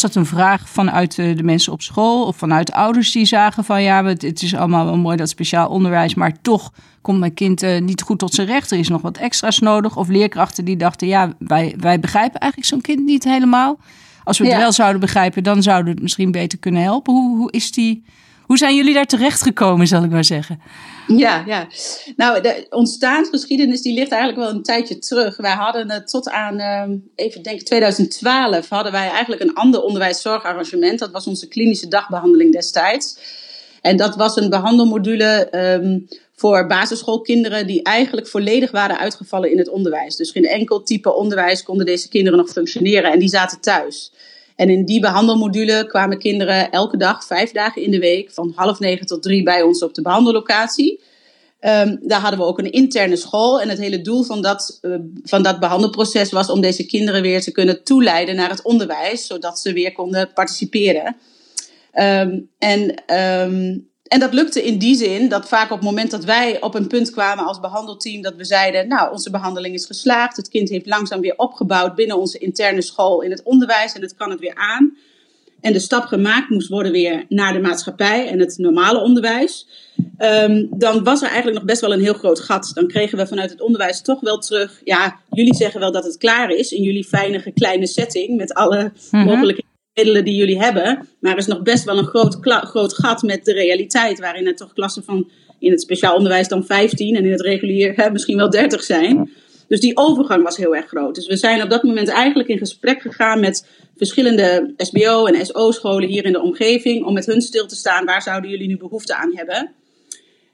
[0.00, 3.64] was dat een vraag vanuit de, de mensen op school of vanuit ouders die zagen
[3.64, 7.62] van ja, het, is allemaal wel mooi dat speciaal onderwijs, maar toch komt mijn kind
[7.62, 8.70] uh, niet goed tot zijn recht.
[8.70, 9.96] Er is nog wat extra's nodig.
[9.96, 13.78] Of leerkrachten die dachten ja, wij, wij begrijpen eigenlijk zo'n kind niet helemaal.
[14.24, 17.12] Als we het wel zouden begrijpen, dan zouden we het misschien beter kunnen helpen.
[17.12, 18.04] Hoe, hoe, is die,
[18.46, 20.60] hoe zijn jullie daar terecht gekomen, zal ik maar zeggen?
[21.06, 21.66] Ja, ja.
[22.16, 25.36] Nou, de ontstaansgeschiedenis die ligt eigenlijk wel een tijdje terug.
[25.36, 30.98] Wij hadden het tot aan, ehm, even denken, 2012 hadden wij eigenlijk een ander onderwijszorgarrangement.
[30.98, 33.18] Dat was onze klinische dagbehandeling destijds.
[33.80, 35.48] En dat was een behandelmodule
[35.80, 40.16] um, voor basisschoolkinderen die eigenlijk volledig waren uitgevallen in het onderwijs.
[40.16, 44.12] Dus geen enkel type onderwijs konden deze kinderen nog functioneren en die zaten thuis.
[44.56, 48.78] En in die behandelmodule kwamen kinderen elke dag, vijf dagen in de week, van half
[48.78, 51.00] negen tot drie bij ons op de behandellocatie.
[51.60, 53.60] Um, daar hadden we ook een interne school.
[53.60, 57.42] En het hele doel van dat, uh, van dat behandelproces was om deze kinderen weer
[57.42, 61.16] te kunnen toeleiden naar het onderwijs, zodat ze weer konden participeren.
[61.94, 66.24] Um, en um, en dat lukte in die zin dat vaak op het moment dat
[66.24, 70.36] wij op een punt kwamen als behandelteam, dat we zeiden, nou, onze behandeling is geslaagd.
[70.36, 74.14] Het kind heeft langzaam weer opgebouwd binnen onze interne school in het onderwijs en het
[74.14, 74.96] kan het weer aan.
[75.60, 79.66] En de stap gemaakt moest worden weer naar de maatschappij en het normale onderwijs.
[80.18, 82.70] Um, dan was er eigenlijk nog best wel een heel groot gat.
[82.74, 84.80] Dan kregen we vanuit het onderwijs toch wel terug.
[84.84, 88.92] Ja, jullie zeggen wel dat het klaar is in jullie fijne kleine setting met alle
[89.10, 89.62] mm mogelijke
[89.94, 91.08] middelen die jullie hebben.
[91.20, 94.56] Maar er is nog best wel een groot, groot gat met de realiteit, waarin er
[94.56, 98.36] toch klassen van in het speciaal onderwijs dan 15 en in het regulier hè, misschien
[98.36, 99.30] wel 30 zijn.
[99.68, 101.14] Dus die overgang was heel erg groot.
[101.14, 106.08] Dus we zijn op dat moment eigenlijk in gesprek gegaan met verschillende SBO en SO-scholen
[106.08, 107.04] hier in de omgeving.
[107.04, 109.72] Om met hun stil te staan, waar zouden jullie nu behoefte aan hebben?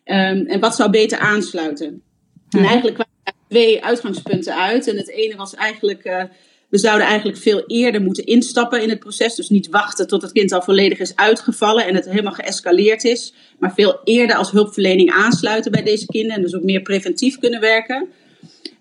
[0.04, 2.02] Um, en wat zou beter aansluiten?
[2.50, 4.88] En eigenlijk kwamen er twee uitgangspunten uit.
[4.88, 6.22] En het ene was eigenlijk uh,
[6.70, 9.34] we zouden eigenlijk veel eerder moeten instappen in het proces.
[9.34, 13.34] Dus niet wachten tot het kind al volledig is uitgevallen en het helemaal geëscaleerd is.
[13.58, 16.36] Maar veel eerder als hulpverlening aansluiten bij deze kinderen.
[16.36, 18.08] En dus ook meer preventief kunnen werken.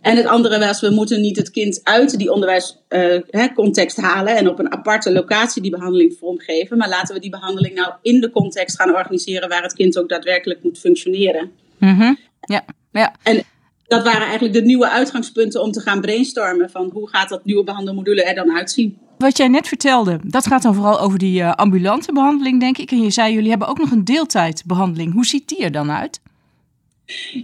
[0.01, 4.49] En het andere was, we moeten niet het kind uit die onderwijscontext uh, halen en
[4.49, 6.77] op een aparte locatie die behandeling vormgeven.
[6.77, 10.09] Maar laten we die behandeling nou in de context gaan organiseren waar het kind ook
[10.09, 11.51] daadwerkelijk moet functioneren.
[11.77, 12.17] Mm -hmm.
[12.39, 13.15] Ja, ja.
[13.23, 13.43] En
[13.89, 17.63] dat waren eigenlijk de nieuwe uitgangspunten om te gaan brainstormen van hoe gaat dat nieuwe
[17.63, 18.97] behandelmodule er dan uitzien.
[19.17, 22.91] Wat jij net vertelde, dat gaat dan vooral over die uh, ambulante behandeling, denk ik.
[22.91, 25.13] En je zei, jullie hebben ook nog een deeltijdbehandeling.
[25.13, 26.19] Hoe ziet die er dan uit?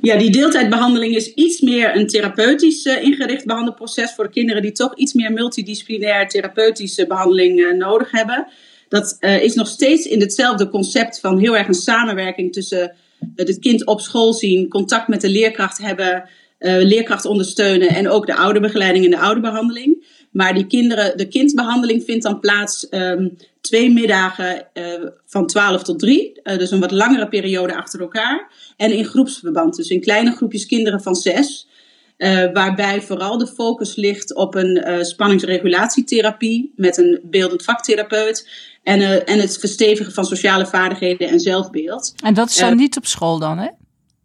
[0.01, 4.71] Ja, die deeltijdbehandeling is iets meer een therapeutisch uh, ingericht behandelproces voor de kinderen die
[4.71, 8.47] toch iets meer multidisciplinair therapeutische behandeling uh, nodig hebben.
[8.89, 12.95] Dat is nog steeds in hetzelfde concept van heel erg een samenwerking tussen
[13.35, 18.25] het kind op school zien, contact met de leerkracht hebben, uh, leerkracht ondersteunen en ook
[18.25, 20.05] de ouderbegeleiding en de ouderbehandeling.
[20.31, 24.83] Maar die kinderen, de kindbehandeling vindt dan plaats um, twee middagen uh,
[25.25, 26.39] van 12 tot 3.
[26.43, 28.51] Uh, dus een wat langere periode achter elkaar.
[28.77, 31.67] En in groepsverband, dus in kleine groepjes kinderen van zes.
[32.17, 38.49] Uh, waarbij vooral de focus ligt op een uh, spanningsregulatietherapie met een beeldend vaktherapeut.
[38.83, 42.13] En, uh, en het verstevigen van sociale vaardigheden en zelfbeeld.
[42.23, 43.67] En dat is dan niet op school dan, hè?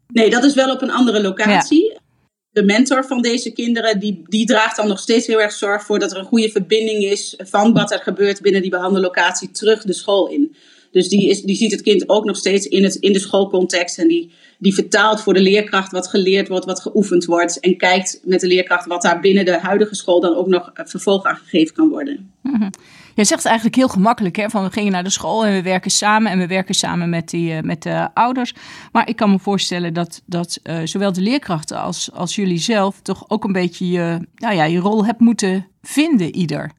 [0.06, 1.92] Nee, dat is wel op een andere locatie.
[1.92, 1.98] Ja.
[2.50, 5.98] De mentor van deze kinderen, die, die draagt dan nog steeds heel erg zorg voor
[5.98, 9.92] dat er een goede verbinding is van wat er gebeurt binnen die behandellocatie terug de
[9.92, 10.56] school in.
[10.90, 13.98] Dus die, is, die ziet het kind ook nog steeds in, het, in de schoolcontext.
[13.98, 17.60] En die, die vertaalt voor de leerkracht wat geleerd wordt, wat geoefend wordt.
[17.60, 21.24] En kijkt met de leerkracht wat daar binnen de huidige school dan ook nog vervolg
[21.24, 22.30] aan gegeven kan worden.
[22.42, 22.70] Mm-hmm.
[23.14, 25.90] Je zegt eigenlijk heel gemakkelijk, hè, van we gingen naar de school en we werken
[25.90, 28.54] samen en we werken samen met, die, uh, met de ouders.
[28.92, 33.00] Maar ik kan me voorstellen dat, dat uh, zowel de leerkrachten als, als jullie zelf
[33.02, 36.72] toch ook een beetje je, nou ja, je rol hebt moeten vinden, ieder.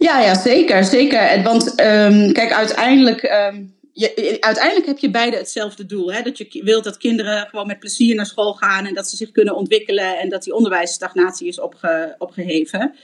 [0.00, 0.84] Ja, ja zeker.
[0.84, 1.42] zeker.
[1.42, 6.12] Want um, kijk, uiteindelijk, um, je, uiteindelijk heb je beide hetzelfde doel.
[6.12, 6.22] Hè?
[6.22, 9.30] Dat je wilt dat kinderen gewoon met plezier naar school gaan en dat ze zich
[9.30, 12.94] kunnen ontwikkelen en dat die onderwijsstagnatie is opge, opgeheven.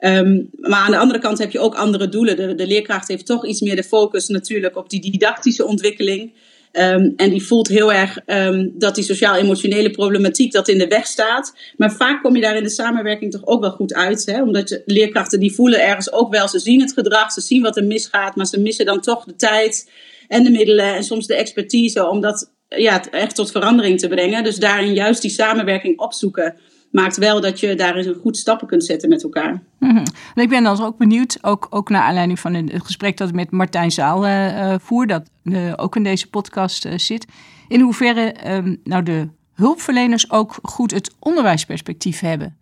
[0.00, 2.36] Um, maar aan de andere kant heb je ook andere doelen.
[2.36, 6.32] De, de leerkracht heeft toch iets meer de focus natuurlijk op die didactische ontwikkeling.
[6.78, 11.06] Um, en die voelt heel erg um, dat die sociaal-emotionele problematiek dat in de weg
[11.06, 11.54] staat.
[11.76, 14.26] Maar vaak kom je daar in de samenwerking toch ook wel goed uit.
[14.26, 14.42] Hè?
[14.42, 17.76] Omdat je, leerkrachten die voelen ergens ook wel, ze zien het gedrag, ze zien wat
[17.76, 19.90] er misgaat, maar ze missen dan toch de tijd
[20.28, 24.44] en de middelen en soms de expertise om dat ja, echt tot verandering te brengen.
[24.44, 26.54] Dus daarin juist die samenwerking opzoeken
[26.90, 29.62] maakt wel dat je daar eens een goed stappen kunt zetten met elkaar.
[29.78, 33.34] En ik ben dan ook benieuwd, ook, ook naar aanleiding van het gesprek dat ik
[33.34, 37.26] met Martijn Zaal uh, voer, dat uh, ook in deze podcast zit.
[37.68, 42.56] In hoeverre um, nou de hulpverleners ook goed het onderwijsperspectief hebben?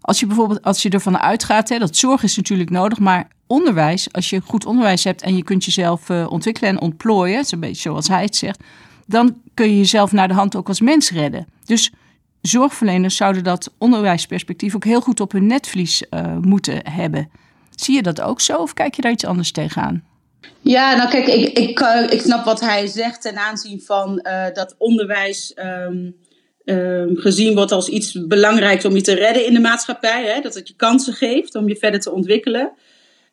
[0.00, 4.12] Als je bijvoorbeeld als je ervan uitgaat, hè, dat zorg is natuurlijk nodig, maar onderwijs,
[4.12, 7.80] als je goed onderwijs hebt en je kunt jezelf ontwikkelen en ontplooien, is een beetje
[7.80, 8.62] zoals hij het zegt,
[9.06, 11.46] dan kun je jezelf naar de hand ook als mens redden.
[11.64, 11.92] Dus
[12.46, 17.30] zorgverleners zouden dat onderwijsperspectief ook heel goed op hun netvlies uh, moeten hebben.
[17.70, 20.04] Zie je dat ook zo of kijk je daar iets anders tegenaan?
[20.60, 24.44] Ja, nou kijk, ik, ik, uh, ik snap wat hij zegt ten aanzien van uh,
[24.52, 26.16] dat onderwijs um,
[26.64, 30.24] um, gezien wordt als iets belangrijks om je te redden in de maatschappij.
[30.24, 30.40] Hè?
[30.40, 32.72] Dat het je kansen geeft om je verder te ontwikkelen.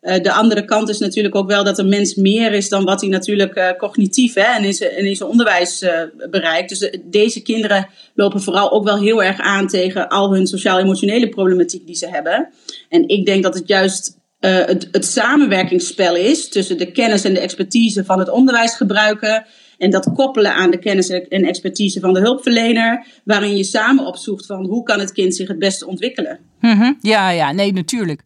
[0.02, 3.02] Uh, de andere kant is natuurlijk ook wel dat een mens meer is dan wat
[3.02, 5.92] hij natuurlijk uh, cognitief hè, en in zijn, zijn onderwijs uh,
[6.30, 6.70] bereikt.
[6.70, 11.86] Dus deze kinderen lopen vooral ook wel heel erg aan tegen al hun sociaal-emotionele problematiek
[11.86, 12.50] die ze hebben.
[12.90, 18.06] En ik denk dat het juist het, samenwerkingsspel is tussen de kennis en de expertise
[18.06, 19.46] van het onderwijs gebruiken.
[19.78, 24.46] En dat koppelen aan de kennis en expertise van de hulpverlener, waarin je samen opzoekt
[24.46, 26.40] van hoe kan het kind zich het beste ontwikkelen.
[26.60, 26.98] -hmm.
[27.02, 28.22] Ja, ja, nee, natuurlijk.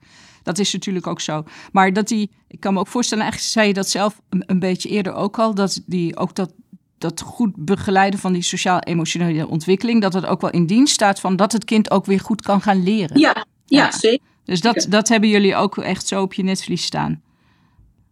[0.45, 1.43] Dat is natuurlijk ook zo.
[1.71, 4.59] Maar dat die, ik kan me ook voorstellen, eigenlijk zei je dat zelf een, een
[4.59, 6.53] beetje eerder ook al, dat die ook dat,
[6.97, 11.35] dat goed begeleiden van die sociaal-emotionele ontwikkeling, dat het ook wel in dienst staat van
[11.35, 13.19] dat het kind ook weer goed kan gaan leren.
[13.19, 14.25] Ja, ja, zeker.
[14.43, 17.21] Dus dat, dat hebben jullie ook echt zo op je netvlies staan.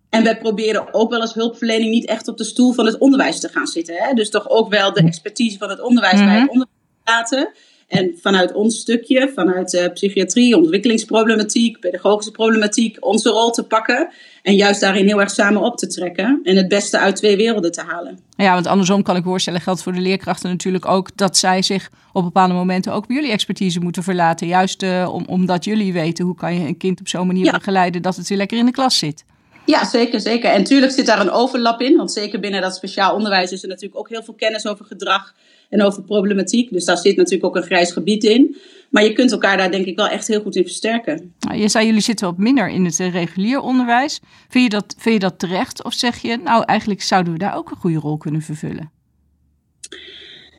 [0.10, 3.40] En wij proberen ook wel als hulpverlening niet echt op de stoel van het onderwijs
[3.40, 3.96] te gaan zitten.
[3.96, 4.14] Hè?
[4.14, 6.50] Dus toch ook wel de expertise van het onderwijs bij het mhm.
[6.50, 7.54] onderwijs laten.
[7.94, 14.10] En vanuit ons stukje, vanuit uh, psychiatrie, ontwikkelingsproblematiek, pedagogische problematiek, onze rol te pakken.
[14.42, 16.40] En juist daarin heel erg samen op te trekken.
[16.44, 18.20] En het beste uit twee werelden te halen.
[18.36, 21.90] Ja, want andersom kan ik voorstellen, geldt voor de leerkrachten natuurlijk ook dat zij zich
[22.14, 24.48] op bepaalde momenten ook bij jullie expertise moeten verlaten.
[24.48, 28.02] Juist uh, om, omdat jullie weten hoe kan je een kind op zo'n manier begeleiden
[28.02, 29.26] dat het weer lekker in de klas zit.
[29.66, 30.50] Ja, zeker, zeker.
[30.50, 31.98] En natuurlijk zit daar een overlap in.
[31.98, 35.34] Want zeker binnen dat speciaal onderwijs is er natuurlijk ook heel veel kennis over gedrag
[35.70, 36.72] en over problematiek.
[36.72, 38.58] Dus daar zit natuurlijk ook een grijs gebied in.
[38.90, 41.34] Maar je kunt elkaar daar denk ik wel echt heel goed in versterken.
[41.40, 44.20] Nou, je zei jullie zitten wat minder in het eh, regulier onderwijs.
[44.50, 45.84] Vind je, dat, vind je dat terecht?
[45.84, 48.92] Of zeg je, nou eigenlijk zouden we daar ook een goede rol kunnen vervullen?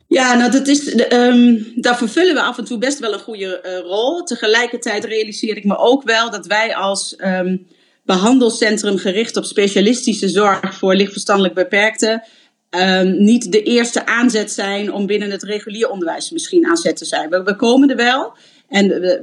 [0.07, 3.61] Ja, nou dat is, um, daar vervullen we af en toe best wel een goede
[3.65, 4.23] uh, rol.
[4.23, 7.67] Tegelijkertijd realiseer ik me ook wel dat wij als um,
[8.05, 12.23] behandelcentrum gericht op specialistische zorg voor lichtverstandelijk beperkten
[12.69, 17.29] um, niet de eerste aanzet zijn om binnen het regulier onderwijs misschien aanzet te zijn.
[17.29, 18.33] We, komen er wel
[18.69, 19.21] en we,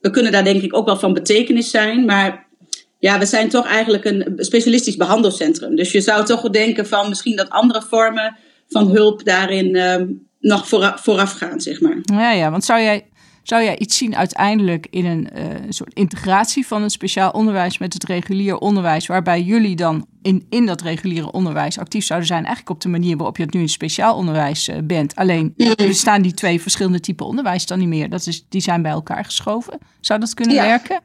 [0.00, 2.46] we, kunnen daar denk ik ook wel van betekenis zijn, maar
[2.98, 5.76] ja, we zijn toch eigenlijk een specialistisch behandelcentrum.
[5.76, 8.36] Dus je zou toch denken van misschien dat andere vormen
[8.68, 11.98] van hulp daarin um, nog vooraf gaan, zeg maar.
[12.02, 13.06] Ja, ja, want zou jij
[13.48, 17.92] zou jij iets zien uiteindelijk in een uh, soort integratie van het speciaal onderwijs met
[17.92, 22.74] het regulier onderwijs, waarbij jullie dan in, in dat reguliere onderwijs actief zouden zijn, eigenlijk
[22.74, 25.14] op de manier waarop je het nu in speciaal onderwijs uh, bent.
[25.14, 28.10] Alleen er staan die twee verschillende typen onderwijs dan niet meer.
[28.10, 29.78] Dat is, die zijn bij elkaar geschoven.
[30.00, 31.00] Zou dat kunnen werken?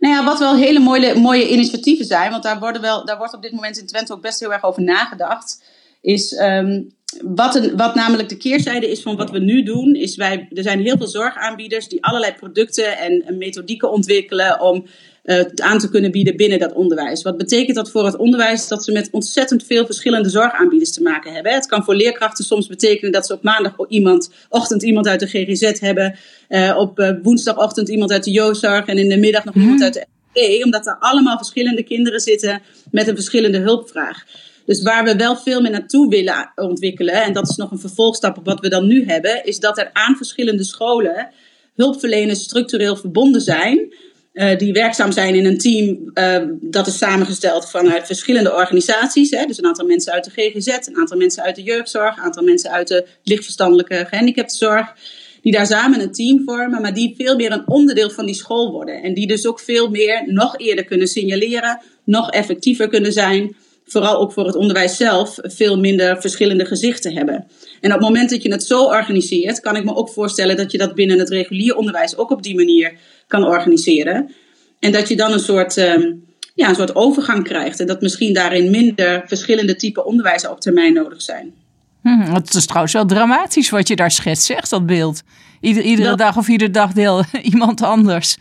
[0.00, 3.34] Nou ja, wat wel hele mooie, mooie initiatieven zijn, want daar, worden wel, daar wordt
[3.34, 5.62] op dit moment in Twente ook best heel erg over nagedacht,
[6.00, 10.16] is um, wat, een, wat namelijk de keerzijde is van wat we nu doen, is
[10.16, 14.86] wij, er zijn heel veel zorgaanbieders die allerlei producten en, en methodieken ontwikkelen om
[15.24, 17.22] uh, het aan te kunnen bieden binnen dat onderwijs.
[17.22, 18.68] Wat betekent dat voor het onderwijs?
[18.68, 21.52] Dat ze met ontzettend veel verschillende zorgaanbieders te maken hebben.
[21.52, 26.18] Het kan voor leerkrachten soms betekenen dat ze op maandagochtend iemand uit de GGZ hebben,
[26.48, 29.84] uh, op uh, woensdagochtend iemand uit de jeugdzorg en in de middag nog iemand mhm.
[29.84, 34.24] uit de ME, omdat er allemaal verschillende kinderen zitten met een verschillende hulpvraag.
[34.70, 38.38] Dus waar we wel veel meer naartoe willen ontwikkelen, en dat is nog een vervolgstap
[38.38, 41.30] op wat we dan nu hebben, is dat er aan verschillende scholen
[41.74, 43.94] hulpverleners structureel verbonden zijn.
[44.32, 49.30] Uh, die werkzaam zijn in een team uh, dat is samengesteld vanuit verschillende organisaties.
[49.30, 49.44] Hè?
[49.44, 52.44] Dus een aantal mensen uit de GGZ, een aantal mensen uit de jeugdzorg, een aantal
[52.44, 54.94] mensen uit de lichtverstandelijke gehandicaptenzorg.
[55.42, 58.72] Die daar samen een team vormen, maar die veel meer een onderdeel van die school
[58.72, 59.02] worden.
[59.02, 63.56] En die dus ook veel meer nog eerder kunnen signaleren, nog effectiever kunnen zijn
[63.90, 67.46] vooral ook voor het onderwijs zelf, veel minder verschillende gezichten hebben.
[67.80, 70.72] En op het moment dat je het zo organiseert, kan ik me ook voorstellen dat
[70.72, 72.92] je dat binnen het regulier onderwijs ook op die manier
[73.26, 74.34] kan organiseren.
[74.78, 77.80] En dat je dan een soort, um, ja, een soort overgang krijgt.
[77.80, 81.54] En dat misschien daarin minder verschillende typen onderwijs op termijn nodig zijn.
[82.02, 85.22] Hmm, het is trouwens wel dramatisch wat je daar schetst, zegt dat beeld.
[85.60, 88.36] Ieder, iedere dag of iedere dag deel iemand anders.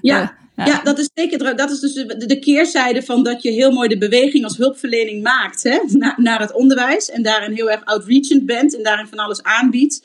[0.00, 0.28] Ja, uh,
[0.66, 0.80] ja.
[0.82, 1.56] dat is zeker.
[1.56, 1.92] Dat is dus
[2.26, 5.78] de, keerzijde van dat je heel mooi de beweging als hulpverlening maakt hè,
[6.16, 7.10] naar het onderwijs.
[7.10, 10.02] En daarin heel erg outreachend bent en daarin van alles aanbiedt.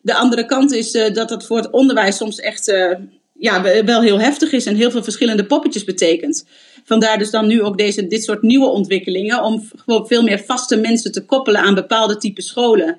[0.00, 2.92] De andere kant is uh, dat dat voor het onderwijs soms echt uh,
[3.38, 6.46] ja, wel heel heftig is en heel veel verschillende poppetjes betekent.
[6.84, 10.76] Vandaar dus dan nu ook deze, dit soort nieuwe ontwikkelingen om gewoon veel meer vaste
[10.76, 12.98] mensen te koppelen aan bepaalde type scholen.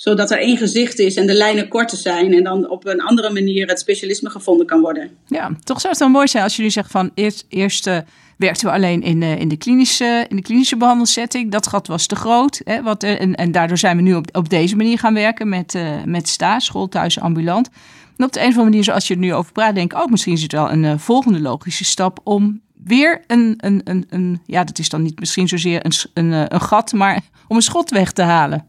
[0.00, 2.32] Zodat er één gezicht is en de lijnen korter zijn.
[2.32, 5.10] En dan op een andere manier het specialisme gevonden kan worden.
[5.26, 7.98] Ja, toch zou het dan mooi zijn als jullie zeggen van eerst, eerst uh,
[8.36, 11.50] werkten we alleen in, uh, in, de klinische, in de klinische behandelsetting.
[11.50, 12.60] Dat gat was te groot.
[12.64, 15.74] Hè, wat, en, en daardoor zijn we nu op, op deze manier gaan werken met,
[15.74, 17.68] uh, met STA, school, thuis, ambulant.
[18.16, 19.98] En op de een of andere manier, zoals je er nu over praat, denk ik
[19.98, 24.06] ook oh, misschien is het wel een volgende logische stap om weer een, een, een,
[24.08, 27.62] een, ja, dat is dan niet misschien zozeer een, een, een gat, maar om een
[27.62, 28.66] schot weg te halen.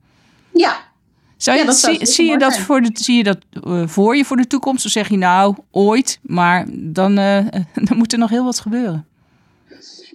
[0.53, 0.90] Ja,
[1.43, 3.37] zou je, zie, zie, je dat voor de, zie je dat
[3.67, 4.85] uh, voor je voor de toekomst?
[4.85, 7.45] Of zeg je nou ooit, maar dan, uh,
[7.87, 9.05] dan moet er nog heel wat gebeuren?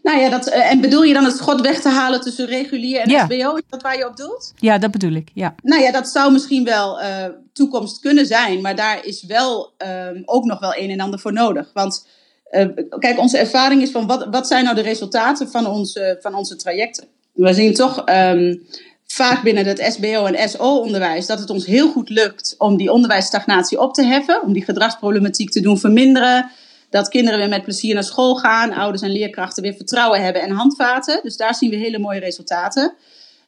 [0.02, 3.00] Nou ja, dat, uh, en bedoel je dan het schot weg te halen tussen regulier
[3.00, 3.24] en ja.
[3.24, 3.54] SBO?
[3.54, 4.52] Is dat waar je op doelt?
[4.56, 5.54] Ja, dat bedoel ik, ja.
[5.62, 7.00] Nou ja, dat zou misschien wel
[7.52, 8.60] toekomst kunnen zijn.
[8.60, 9.72] Maar daar is wel
[10.12, 11.70] um, ook nog wel een en ander voor nodig.
[11.72, 12.06] Want
[12.98, 16.56] kijk, onze ervaring is van wat, wat zijn nou de resultaten van onze, van onze
[16.56, 17.06] trajecten?
[17.32, 18.66] We zien toch um,
[19.06, 23.80] vaak binnen het SBO en SO-onderwijs dat het ons heel goed lukt om die onderwijsstagnatie
[23.80, 26.50] op te heffen, om die gedragsproblematiek te doen verminderen.
[26.90, 30.50] Dat kinderen weer met plezier naar school gaan, ouders en leerkrachten weer vertrouwen hebben en
[30.50, 31.20] handvaten.
[31.22, 32.94] Dus daar zien we hele mooie resultaten.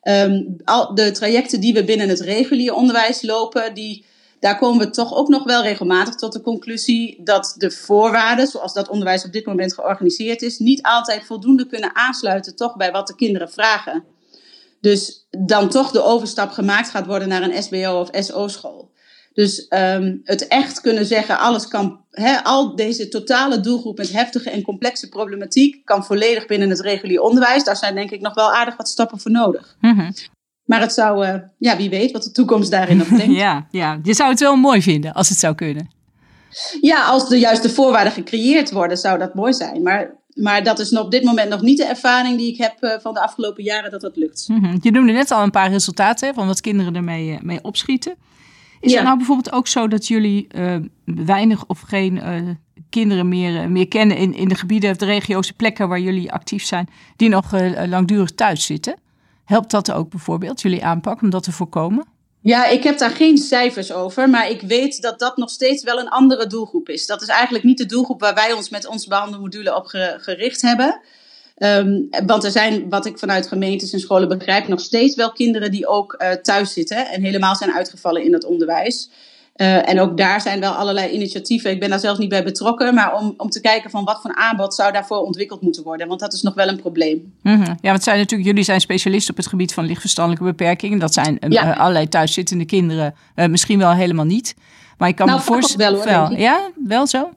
[0.03, 4.05] Um, al de trajecten die we binnen het regulier onderwijs lopen, die,
[4.41, 8.73] daar komen we toch ook nog wel regelmatig tot de conclusie dat de voorwaarden, zoals
[8.73, 13.07] dat onderwijs op dit moment georganiseerd is, niet altijd voldoende kunnen aansluiten toch bij wat
[13.07, 14.05] de kinderen vragen.
[14.81, 18.91] Dus dan toch de overstap gemaakt gaat worden naar een SBO of SO-school.
[19.39, 24.51] Dus um, het echt kunnen zeggen, alles kan, he, al deze totale doelgroep met heftige
[24.51, 27.65] en complexe problematiek kan volledig binnen het regulier onderwijs.
[27.65, 29.77] Daar zijn denk ik nog wel aardig wat stappen voor nodig.
[29.81, 30.13] Mm -hmm.
[30.65, 33.37] Maar het zou, uh, ja, wie weet wat de toekomst daarin nog denkt.
[33.45, 35.91] ja, ja, je zou het wel mooi vinden als het zou kunnen.
[36.81, 39.83] Ja, als de juiste voorwaarden gecreëerd worden, zou dat mooi zijn.
[39.83, 42.93] Maar maar dat is op dit moment nog niet de ervaring die ik heb uh,
[43.01, 44.49] van de afgelopen jaren dat dat lukt.
[44.49, 44.79] Mm -hmm.
[44.81, 48.15] Je noemde net al een paar resultaten van wat kinderen ermee uh, mee opschieten.
[48.81, 48.97] Is ja.
[48.97, 52.21] het nou bijvoorbeeld ook zo dat jullie uh, weinig of geen
[52.89, 56.33] kinderen meer, meer kennen in, in de gebieden of de regio's, de plekken waar jullie
[56.33, 57.53] actief zijn, die nog
[57.87, 58.97] langdurig thuis zitten?
[59.45, 62.07] Helpt dat ook bijvoorbeeld, jullie aanpak, om dat te voorkomen?
[62.43, 65.99] Ja, ik heb daar geen cijfers over, maar ik weet dat dat nog steeds wel
[65.99, 67.07] een andere doelgroep is.
[67.07, 69.87] Dat is eigenlijk niet de doelgroep waar wij ons met onze behandelmodule op
[70.19, 71.01] gericht hebben.
[71.59, 75.71] Um, want er zijn, wat ik vanuit gemeentes en scholen begrijp, nog steeds wel kinderen
[75.71, 79.11] die ook uh, thuis zitten en helemaal zijn uitgevallen in het onderwijs.
[79.61, 81.71] Uh, en ook daar zijn wel allerlei initiatieven.
[81.71, 84.35] Ik ben daar zelfs niet bij betrokken, maar om, om te kijken van wat voor
[84.35, 86.09] aanbod zou daarvoor ontwikkeld moeten worden.
[86.09, 87.33] Want dat is nog wel een probleem.
[87.43, 87.77] Mm -hmm.
[87.81, 90.99] Ja, want zijn natuurlijk, jullie zijn specialisten op het gebied van lichtverstandelijke beperkingen.
[90.99, 91.73] Dat zijn uh, ja.
[91.73, 94.55] allerlei thuiszittende kinderen, uh, misschien wel helemaal niet.
[94.99, 96.05] Maar ik kan nou, me voorstellen.
[96.05, 97.31] Wel, ja, wel zo?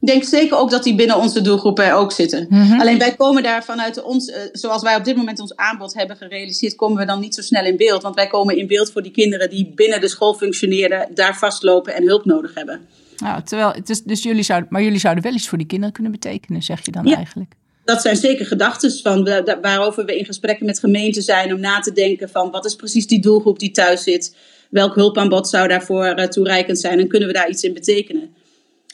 [0.00, 2.46] Ik denk zeker ook dat die binnen onze doelgroepen er ook zitten.
[2.48, 2.80] Mm -hmm.
[2.80, 6.16] Alleen wij komen daar vanuit ons, uh, zoals wij op dit moment ons aanbod hebben
[6.16, 8.02] gerealiseerd, komen we dan niet zo snel in beeld.
[8.02, 11.94] Want wij komen in beeld voor die kinderen die binnen de school functioneren, daar vastlopen
[11.94, 12.80] en hulp nodig hebben.
[13.16, 16.12] Nou, terwijl, is, dus jullie zouden, maar jullie zouden wel iets voor die kinderen kunnen
[16.12, 17.16] betekenen, zeg je dan ja.
[17.16, 17.54] eigenlijk?
[17.84, 21.92] Dat zijn zeker gedachten van waarover we in gesprekken met gemeenten zijn om na te
[21.92, 24.36] denken van wat is precies die doelgroep die thuis zit.
[24.70, 28.34] Welk hulpaanbod zou daarvoor uh, toereikend zijn en kunnen we daar iets in betekenen?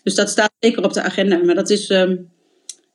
[0.07, 1.37] Dus dat staat zeker op de agenda.
[1.37, 2.31] Maar dat is, um,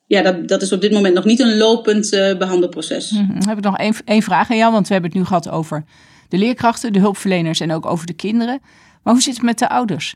[0.06, 3.10] ja, dat, dat is op dit moment nog niet een lopend uh, behandelproces.
[3.10, 3.38] Mm -hmm.
[3.38, 5.48] Dan heb ik nog één, één vraag aan jou, want we hebben het nu gehad
[5.48, 5.84] over
[6.28, 8.60] de leerkrachten, de hulpverleners en ook over de kinderen.
[9.02, 10.14] Maar hoe zit het met de ouders?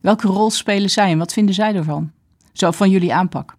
[0.00, 2.12] Welke rol spelen zij en wat vinden zij ervan?
[2.52, 3.54] Zo van jullie aanpak.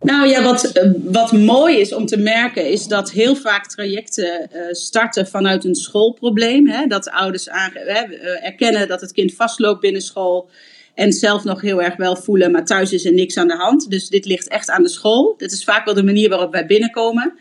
[0.00, 4.60] Nou ja, wat, wat mooi is om te merken, is dat heel vaak trajecten uh,
[4.70, 6.68] starten vanuit een schoolprobleem.
[6.68, 6.86] Hè?
[6.86, 7.48] Dat ouders
[8.42, 10.50] erkennen dat het kind vastloopt binnen school.
[10.98, 13.90] En zelf nog heel erg wel voelen, maar thuis is er niks aan de hand.
[13.90, 15.34] Dus dit ligt echt aan de school.
[15.36, 17.32] Dit is vaak wel de manier waarop wij binnenkomen.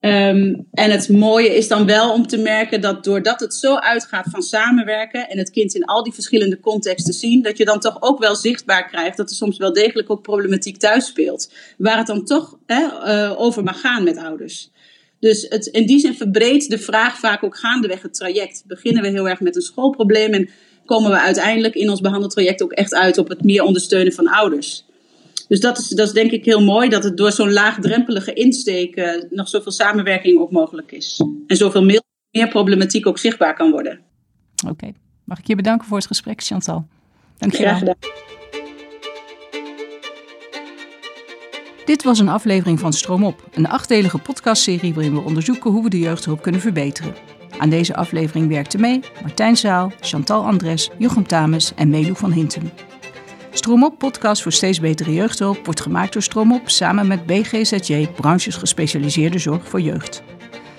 [0.00, 4.26] Um, en het mooie is dan wel om te merken dat doordat het zo uitgaat
[4.30, 8.02] van samenwerken en het kind in al die verschillende contexten zien, dat je dan toch
[8.02, 11.52] ook wel zichtbaar krijgt dat er soms wel degelijk ook problematiek thuis speelt.
[11.78, 14.70] Waar het dan toch uh, over mag gaan met ouders.
[15.20, 18.64] Dus het, in die zin verbreedt de vraag vaak ook gaandeweg het traject.
[18.66, 20.48] Beginnen we heel erg met een schoolprobleem en
[20.84, 24.84] komen we uiteindelijk in ons behandeltraject ook echt uit op het meer ondersteunen van ouders.
[25.48, 28.96] Dus dat is, dat is denk ik heel mooi, dat het door zo'n laagdrempelige insteek
[28.96, 31.20] uh, nog zoveel samenwerking ook mogelijk is.
[31.46, 34.00] En zoveel meer, meer problematiek ook zichtbaar kan worden.
[34.62, 34.94] Oké, okay.
[35.24, 36.86] mag ik je bedanken voor het gesprek, Chantal?
[37.38, 37.94] Dank je wel.
[41.84, 45.90] Dit was een aflevering van Stroom Op, een achtdelige podcastserie waarin we onderzoeken hoe we
[45.90, 47.14] de jeugdhulp kunnen verbeteren.
[47.58, 52.70] Aan deze aflevering werkten mee Martijn Zaal, Chantal Andres, Jochem Tames en Melu van Hintem.
[53.50, 59.38] Stroomop podcast voor steeds betere jeugdhulp wordt gemaakt door Stroomop samen met BGZJ, branches gespecialiseerde
[59.38, 60.22] zorg voor jeugd.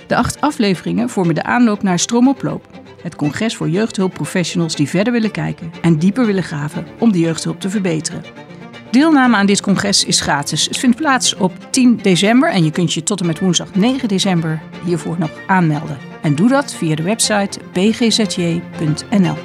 [0.07, 2.67] De acht afleveringen vormen de aanloop naar Stroomoploop,
[3.01, 7.59] Het congres voor jeugdhulpprofessionals die verder willen kijken en dieper willen graven om de jeugdhulp
[7.59, 8.23] te verbeteren.
[8.95, 10.65] Deelname aan dit congres is gratis.
[10.65, 14.07] Het vindt plaats op 10 december en je kunt je tot en met woensdag 9
[14.07, 15.97] december hiervoor nog aanmelden.
[16.21, 19.35] En doe dat via de website bgzj.nl.